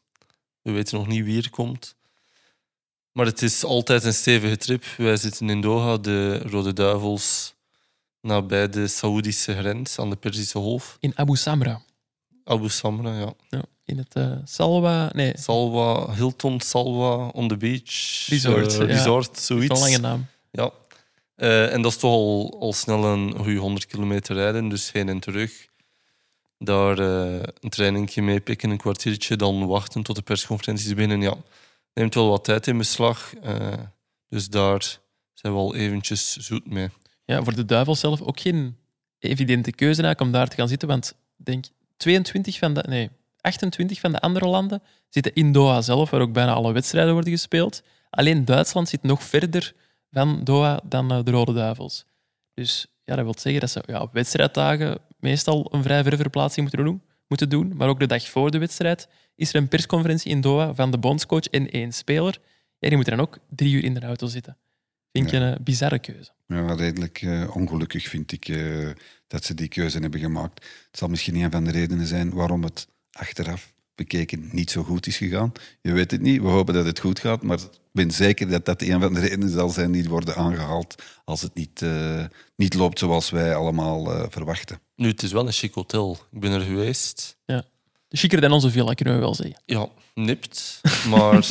We 0.61 0.71
weten 0.71 0.97
nog 0.97 1.07
niet 1.07 1.25
wie 1.25 1.43
er 1.43 1.49
komt. 1.49 1.95
Maar 3.11 3.25
het 3.25 3.41
is 3.41 3.63
altijd 3.63 4.03
een 4.03 4.13
stevige 4.13 4.57
trip. 4.57 4.85
Wij 4.97 5.17
zitten 5.17 5.49
in 5.49 5.61
Doha, 5.61 5.97
de 5.97 6.37
Rode 6.37 6.73
Duivels, 6.73 7.53
nabij 8.21 8.69
de 8.69 8.87
Saoedische 8.87 9.55
grens 9.55 9.99
aan 9.99 10.09
de 10.09 10.15
Perzische 10.15 10.57
Golf. 10.57 10.97
In 10.99 11.11
Abu 11.15 11.35
Samra. 11.35 11.81
Abu 12.43 12.69
Samra, 12.69 13.19
ja. 13.19 13.33
Ja, 13.49 13.63
in 13.85 13.97
het 13.97 14.15
eh, 14.15 14.31
Salwa... 14.43 15.09
Nee, 15.13 15.33
Salwa, 15.37 16.13
Hilton 16.13 16.59
Salwa 16.59 17.27
on 17.27 17.47
the 17.47 17.57
beach. 17.57 18.25
Resort, 18.27 18.73
ja. 18.73 18.83
resort, 18.83 19.39
zoiets. 19.39 19.79
een 19.79 19.85
lange 19.85 19.97
naam. 19.97 20.25
Ja. 20.51 20.71
Eh, 21.35 21.73
en 21.73 21.81
dat 21.81 21.91
is 21.91 21.97
toch 21.97 22.11
al, 22.11 22.57
al 22.59 22.73
snel 22.73 23.05
een 23.05 23.35
goede 23.35 23.59
100 23.59 23.85
kilometer 23.85 24.35
rijden, 24.35 24.69
dus 24.69 24.91
heen 24.91 25.09
en 25.09 25.19
terug. 25.19 25.69
Daar 26.63 26.99
eh, 26.99 27.43
een 27.59 27.69
trainingje 27.69 28.21
mee 28.21 28.39
pikken, 28.39 28.69
een 28.69 28.77
kwartiertje, 28.77 29.35
dan 29.35 29.67
wachten 29.67 30.03
tot 30.03 30.15
de 30.15 30.21
persconferenties 30.21 30.93
binnen. 30.93 31.21
Ja, 31.21 31.35
neemt 31.93 32.13
wel 32.13 32.29
wat 32.29 32.43
tijd 32.43 32.67
in 32.67 32.77
beslag. 32.77 33.33
eh, 33.35 33.73
dus 34.29 34.49
daar 34.49 34.99
zijn 35.33 35.53
we 35.53 35.59
al 35.59 35.75
eventjes 35.75 36.37
zoet 36.37 36.69
mee. 36.69 36.89
Ja, 37.25 37.43
voor 37.43 37.55
de 37.55 37.65
Duivels 37.65 37.99
zelf 37.99 38.21
ook 38.21 38.39
geen 38.39 38.77
evidente 39.19 39.71
keuze 39.71 40.01
eigenlijk 40.01 40.21
om 40.21 40.31
daar 40.31 40.47
te 40.47 40.55
gaan 40.55 40.67
zitten. 40.67 40.87
Want 40.87 41.15
denk 41.35 41.65
22 41.97 42.57
van 42.57 42.73
de, 42.73 42.83
nee, 42.87 43.09
28 43.41 43.99
van 43.99 44.11
de 44.11 44.19
andere 44.19 44.47
landen 44.47 44.81
zitten 45.09 45.33
in 45.33 45.51
Doha 45.51 45.81
zelf, 45.81 46.09
waar 46.09 46.21
ook 46.21 46.33
bijna 46.33 46.53
alle 46.53 46.73
wedstrijden 46.73 47.13
worden 47.13 47.31
gespeeld. 47.31 47.83
Alleen 48.09 48.45
Duitsland 48.45 48.89
zit 48.89 49.03
nog 49.03 49.23
verder 49.23 49.73
van 50.11 50.43
Doha 50.43 50.79
dan 50.83 51.11
eh, 51.11 51.19
de 51.23 51.31
Rode 51.31 51.53
Duivels. 51.53 52.05
Dus 52.53 52.85
ja, 53.03 53.15
dat 53.15 53.23
wil 53.23 53.35
zeggen 53.37 53.61
dat 53.61 53.69
ze 53.69 53.83
ja, 53.85 54.01
op 54.01 54.13
wedstrijddagen 54.13 54.99
meestal 55.19 55.73
een 55.73 55.83
vrij 55.83 56.01
verre 56.03 56.17
verplaatsing 56.17 56.67
moeten 56.67 56.85
doen, 56.85 57.01
moeten 57.27 57.49
doen. 57.49 57.75
Maar 57.75 57.87
ook 57.87 57.99
de 57.99 58.07
dag 58.07 58.29
voor 58.29 58.51
de 58.51 58.57
wedstrijd 58.57 59.07
is 59.35 59.49
er 59.49 59.55
een 59.55 59.67
persconferentie 59.67 60.31
in 60.31 60.41
Doha 60.41 60.73
van 60.73 60.91
de 60.91 60.97
bondscoach 60.97 61.45
en 61.45 61.69
één 61.71 61.91
speler. 61.91 62.37
Ja, 62.79 62.87
die 62.87 62.95
moeten 62.95 63.17
dan 63.17 63.25
ook 63.25 63.37
drie 63.49 63.73
uur 63.73 63.83
in 63.83 63.93
de 63.93 63.99
auto 64.01 64.27
zitten. 64.27 64.57
Vind 65.11 65.25
ik 65.25 65.31
Ja. 65.31 65.41
een 65.41 65.57
bizarre 65.63 65.99
keuze. 65.99 66.31
Ja, 66.47 66.73
redelijk 66.73 67.21
eh, 67.21 67.55
ongelukkig 67.55 68.07
vind 68.07 68.31
ik 68.31 68.47
eh, 68.47 68.89
dat 69.27 69.45
ze 69.45 69.53
die 69.53 69.67
keuze 69.67 69.99
hebben 69.99 70.19
gemaakt. 70.19 70.63
Het 70.89 70.97
zal 70.99 71.07
misschien 71.07 71.35
een 71.35 71.51
van 71.51 71.63
de 71.63 71.71
redenen 71.71 72.05
zijn 72.07 72.33
waarom 72.33 72.63
het 72.63 72.87
achteraf 73.11 73.73
bekeken 73.95 74.49
niet 74.51 74.71
zo 74.71 74.83
goed 74.83 75.07
is 75.07 75.17
gegaan. 75.17 75.51
Je 75.81 75.91
weet 75.91 76.11
het 76.11 76.21
niet, 76.21 76.41
we 76.41 76.47
hopen 76.47 76.73
dat 76.73 76.85
het 76.85 76.99
goed 76.99 77.19
gaat, 77.19 77.43
maar 77.43 77.57
ik 77.57 77.79
ben 77.91 78.11
zeker 78.11 78.49
dat 78.49 78.65
dat 78.65 78.81
een 78.81 79.01
van 79.01 79.13
de 79.13 79.19
redenen 79.19 79.49
zal 79.49 79.69
zijn 79.69 79.91
die 79.91 80.09
worden 80.09 80.35
aangehaald 80.35 80.95
als 81.25 81.41
het 81.41 81.53
niet, 81.53 81.81
eh, 81.81 82.25
niet 82.55 82.73
loopt 82.73 82.99
zoals 82.99 83.29
wij 83.29 83.55
allemaal 83.55 84.13
eh, 84.13 84.25
verwachten. 84.29 84.79
Nu, 84.95 85.07
het 85.07 85.23
is 85.23 85.31
wel 85.31 85.45
een 85.45 85.51
chic 85.51 85.73
hotel. 85.73 86.17
Ik 86.31 86.39
ben 86.39 86.51
er 86.51 86.61
geweest. 86.61 87.37
Ja. 87.45 87.63
Chiquer 88.09 88.41
dan 88.41 88.51
onze 88.51 88.71
villa, 88.71 88.93
kunnen 88.93 89.13
we 89.13 89.19
wel 89.19 89.35
zeggen. 89.35 89.61
Ja, 89.65 89.87
nipt. 90.13 90.81
Maar 91.07 91.33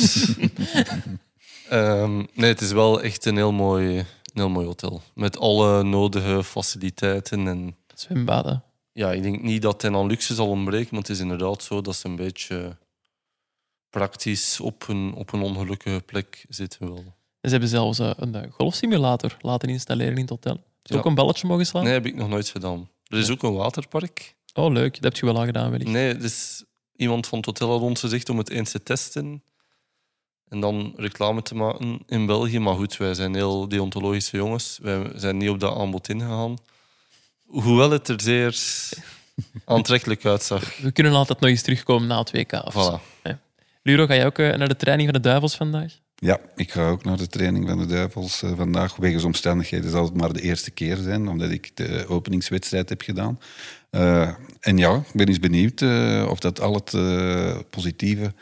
ehm, 1.69 2.17
nee, 2.33 2.49
het 2.49 2.61
is 2.61 2.71
wel 2.71 3.01
echt 3.01 3.25
een 3.25 3.35
heel 3.35 3.51
mooi, 3.51 3.97
een 3.97 4.05
heel 4.33 4.49
mooi 4.49 4.65
hotel. 4.65 5.01
Met 5.13 5.37
alle 5.37 5.83
nodige 5.83 6.43
faciliteiten. 6.43 7.47
En 7.47 7.75
Zwembaden. 7.95 8.63
Ja, 8.93 9.11
ik 9.11 9.21
denk 9.23 9.41
niet 9.41 9.61
dat 9.61 9.81
het 9.81 9.93
aan 9.93 10.07
luxe 10.07 10.33
zal 10.33 10.47
ontbreken, 10.47 10.87
maar 10.91 10.99
het 11.01 11.09
is 11.09 11.19
inderdaad 11.19 11.63
zo 11.63 11.81
dat 11.81 11.95
ze 11.95 12.07
een 12.07 12.15
beetje 12.15 12.77
praktisch 13.89 14.59
op 14.59 14.87
een, 14.87 15.13
op 15.13 15.33
een 15.33 15.41
ongelukkige 15.41 16.01
plek 16.05 16.45
zitten 16.49 16.87
wel. 16.87 16.97
En 17.41 17.49
ze 17.49 17.49
hebben 17.49 17.69
zelfs 17.69 17.99
eh, 17.99 18.11
een 18.15 18.35
eh, 18.35 18.51
golfsimulator 18.51 19.37
laten 19.41 19.69
installeren 19.69 20.13
in 20.15 20.21
het 20.21 20.29
hotel. 20.29 20.53
Heb 20.53 20.63
je 20.83 20.93
Ja. 20.93 20.99
ook 20.99 21.05
een 21.05 21.15
balletje 21.15 21.47
mogen 21.47 21.65
slaan? 21.65 21.83
Nee, 21.83 21.93
heb 21.93 22.05
ik 22.05 22.15
nog 22.15 22.29
nooit 22.29 22.49
gedaan. 22.49 22.89
Er 23.07 23.17
is 23.17 23.29
ook 23.29 23.43
een 23.43 23.53
waterpark. 23.53 24.35
Oh, 24.53 24.71
leuk. 24.71 24.93
Dat 24.93 25.03
heb 25.03 25.15
je 25.15 25.25
wel 25.25 25.37
al 25.37 25.45
gedaan, 25.45 25.71
wellicht. 25.71 25.89
Nee, 25.91 26.17
dus 26.17 26.63
iemand 26.95 27.27
van 27.27 27.37
het 27.37 27.47
hotel 27.47 27.69
had 27.69 27.81
ons 27.81 27.99
gezegd 27.99 28.29
om 28.29 28.37
het 28.37 28.49
eens 28.49 28.71
te 28.71 28.83
testen. 28.83 29.43
En 30.47 30.59
dan 30.59 30.93
reclame 30.95 31.41
te 31.41 31.55
maken 31.55 31.99
in 32.05 32.25
België. 32.25 32.59
Maar 32.59 32.75
goed, 32.75 32.97
wij 32.97 33.13
zijn 33.13 33.35
heel 33.35 33.67
deontologische 33.67 34.37
jongens. 34.37 34.79
Wij 34.81 35.11
zijn 35.15 35.37
niet 35.37 35.49
op 35.49 35.59
dat 35.59 35.75
aanbod 35.77 36.09
ingegaan. 36.09 36.57
Hoewel 37.51 37.91
het 37.91 38.07
er 38.07 38.21
zeer 38.21 38.55
aantrekkelijk 39.65 40.25
uitzag. 40.25 40.77
We 40.77 40.91
kunnen 40.91 41.13
altijd 41.13 41.39
nog 41.39 41.49
eens 41.49 41.61
terugkomen 41.61 42.07
na 42.07 42.19
het 42.19 42.31
WK. 42.31 42.51
Of 42.51 42.73
zo. 42.73 42.99
Voilà. 42.99 43.23
Ja. 43.23 43.39
Luro, 43.83 44.05
ga 44.05 44.15
jij 44.15 44.25
ook 44.25 44.37
eh, 44.37 44.55
naar 44.55 44.67
de 44.67 44.75
training 44.75 45.09
van 45.11 45.21
de 45.21 45.27
Duivels 45.27 45.55
vandaag? 45.55 45.99
Ja, 46.15 46.39
ik 46.55 46.71
ga 46.71 46.89
ook 46.89 47.03
naar 47.03 47.17
de 47.17 47.27
training 47.27 47.67
van 47.67 47.77
de 47.77 47.85
Duivels 47.85 48.41
eh, 48.43 48.51
vandaag. 48.55 48.95
Wegens 48.95 49.23
omstandigheden 49.23 49.91
zal 49.91 50.03
het 50.03 50.13
maar 50.13 50.33
de 50.33 50.41
eerste 50.41 50.71
keer 50.71 50.97
zijn, 50.97 51.27
omdat 51.27 51.49
ik 51.49 51.71
de 51.73 52.05
openingswedstrijd 52.07 52.89
heb 52.89 53.01
gedaan. 53.01 53.39
Eh, 53.89 54.29
en 54.59 54.77
ja, 54.77 54.95
ik 54.95 55.13
ben 55.13 55.27
eens 55.27 55.39
benieuwd 55.39 55.81
of 56.29 56.39
dat 56.39 56.59
al 56.59 56.73
het 56.73 56.93
eh, 56.93 57.57
positieve 57.69 58.33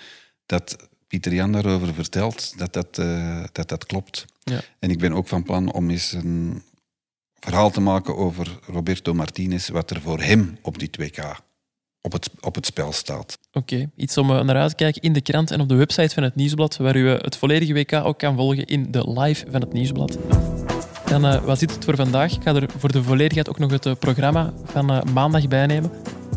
dat 0.45 0.89
Pieter 1.09 1.33
Jan 1.33 1.51
daarover 1.51 1.93
vertelt, 1.93 2.53
dat 2.57 2.73
dat, 2.73 2.97
eh, 2.97 3.43
dat, 3.51 3.69
dat 3.69 3.85
klopt. 3.85 4.25
Ja. 4.43 4.61
En 4.79 4.89
ik 4.89 4.99
ben 4.99 5.13
ook 5.13 5.27
van 5.27 5.43
plan 5.43 5.71
om 5.71 5.89
eens 5.89 6.11
een 6.11 6.63
verhaal 7.39 7.69
te 7.69 7.81
maken 7.81 8.17
over 8.17 8.59
Roberto 8.65 9.13
Martinez, 9.13 9.69
wat 9.69 9.89
er 9.89 10.01
voor 10.01 10.21
hem 10.21 10.57
op 10.61 10.79
die 10.79 10.89
2K 11.01 11.47
op 12.01 12.11
het, 12.11 12.29
op 12.39 12.55
het 12.55 12.65
spel 12.65 12.91
staat. 12.91 13.39
Oké, 13.51 13.89
iets 13.95 14.17
om 14.17 14.31
eh, 14.31 14.41
naar 14.41 14.55
uit 14.55 14.69
te 14.69 14.75
kijken 14.75 15.01
in 15.01 15.13
de 15.13 15.21
krant 15.21 15.51
en 15.51 15.61
op 15.61 15.69
de 15.69 15.75
website 15.75 16.13
van 16.13 16.23
het 16.23 16.35
Nieuwsblad, 16.35 16.77
waar 16.77 16.95
u 16.95 17.11
eh, 17.11 17.21
het 17.21 17.37
volledige 17.37 17.73
WK 17.73 17.93
ook 17.93 18.17
kan 18.17 18.35
volgen 18.35 18.65
in 18.65 18.91
de 18.91 19.11
live 19.11 19.45
van 19.51 19.61
het 19.61 19.73
Nieuwsblad. 19.73 20.17
Dan 21.05 21.25
eh, 21.25 21.43
was 21.43 21.59
dit 21.59 21.71
het 21.71 21.85
voor 21.85 21.95
vandaag. 21.95 22.35
Ik 22.35 22.43
ga 22.43 22.55
er 22.55 22.69
voor 22.77 22.91
de 22.91 23.03
volledigheid 23.03 23.49
ook 23.49 23.59
nog 23.59 23.71
het 23.71 23.99
programma 23.99 24.53
van 24.63 25.03
maandag 25.13 25.47
bijnemen. 25.47 25.91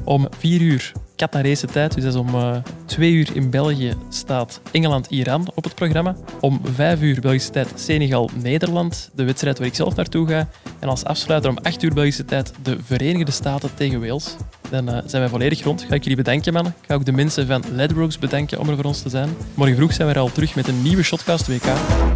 Om 0.05 0.29
vier 0.38 0.61
uur 0.61 0.93
Qatarese 1.22 1.66
tijd, 1.66 1.94
dus 1.94 2.04
dat 2.04 2.14
is 2.14 2.20
om 2.20 2.35
eh, 2.35 2.56
twee 2.85 3.12
uur 3.12 3.30
in 3.35 3.50
België, 3.50 3.94
staat 4.08 4.61
Engeland-Iran 4.70 5.50
op 5.54 5.64
het 5.64 5.74
programma. 5.74 6.16
Om 6.40 6.61
vijf 6.74 7.00
uur 7.00 7.20
Belgische 7.20 7.50
tijd 7.50 7.72
Senegal-Nederland, 7.74 9.11
de 9.14 9.24
wedstrijd 9.24 9.58
waar 9.58 9.66
ik 9.66 9.74
zelf 9.74 9.96
naartoe 9.96 10.28
ga. 10.28 10.48
En 10.78 10.88
als 10.88 11.04
afsluiter 11.04 11.50
om 11.50 11.58
acht 11.62 11.82
uur 11.82 11.94
Belgische 11.94 12.24
tijd 12.24 12.52
de 12.62 12.76
Verenigde 12.85 13.30
Staten 13.30 13.74
tegen 13.74 14.00
Wales. 14.00 14.37
Dan 14.70 14.88
eh, 14.88 14.98
zijn 15.06 15.22
wij 15.22 15.30
volledig 15.30 15.62
rond. 15.62 15.85
Ga 15.88 15.94
ik 15.94 16.02
jullie 16.02 16.16
bedanken, 16.16 16.52
mannen. 16.52 16.74
Ik 16.80 16.88
ga 16.88 16.94
ook 16.94 17.04
de 17.04 17.12
mensen 17.12 17.46
van 17.46 17.62
Ledbrokes 17.72 18.18
bedanken 18.18 18.61
om 18.61 18.68
er 18.68 18.76
voor 18.76 18.85
ons 18.85 19.02
te 19.02 19.08
zijn. 19.08 19.28
Morgen 19.54 19.76
vroeg 19.76 19.92
zijn 19.92 20.08
we 20.08 20.14
er 20.14 20.20
al 20.20 20.32
terug 20.32 20.54
met 20.54 20.68
een 20.68 20.82
nieuwe 20.82 21.02
Shotcast 21.02 21.46
WK. 21.46 21.66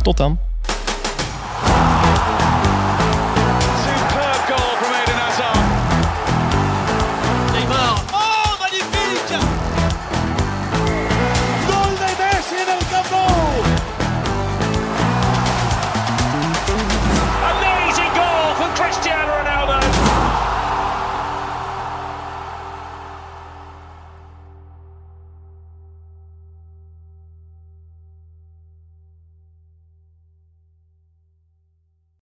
Tot 0.02 0.16
dan. 0.16 0.38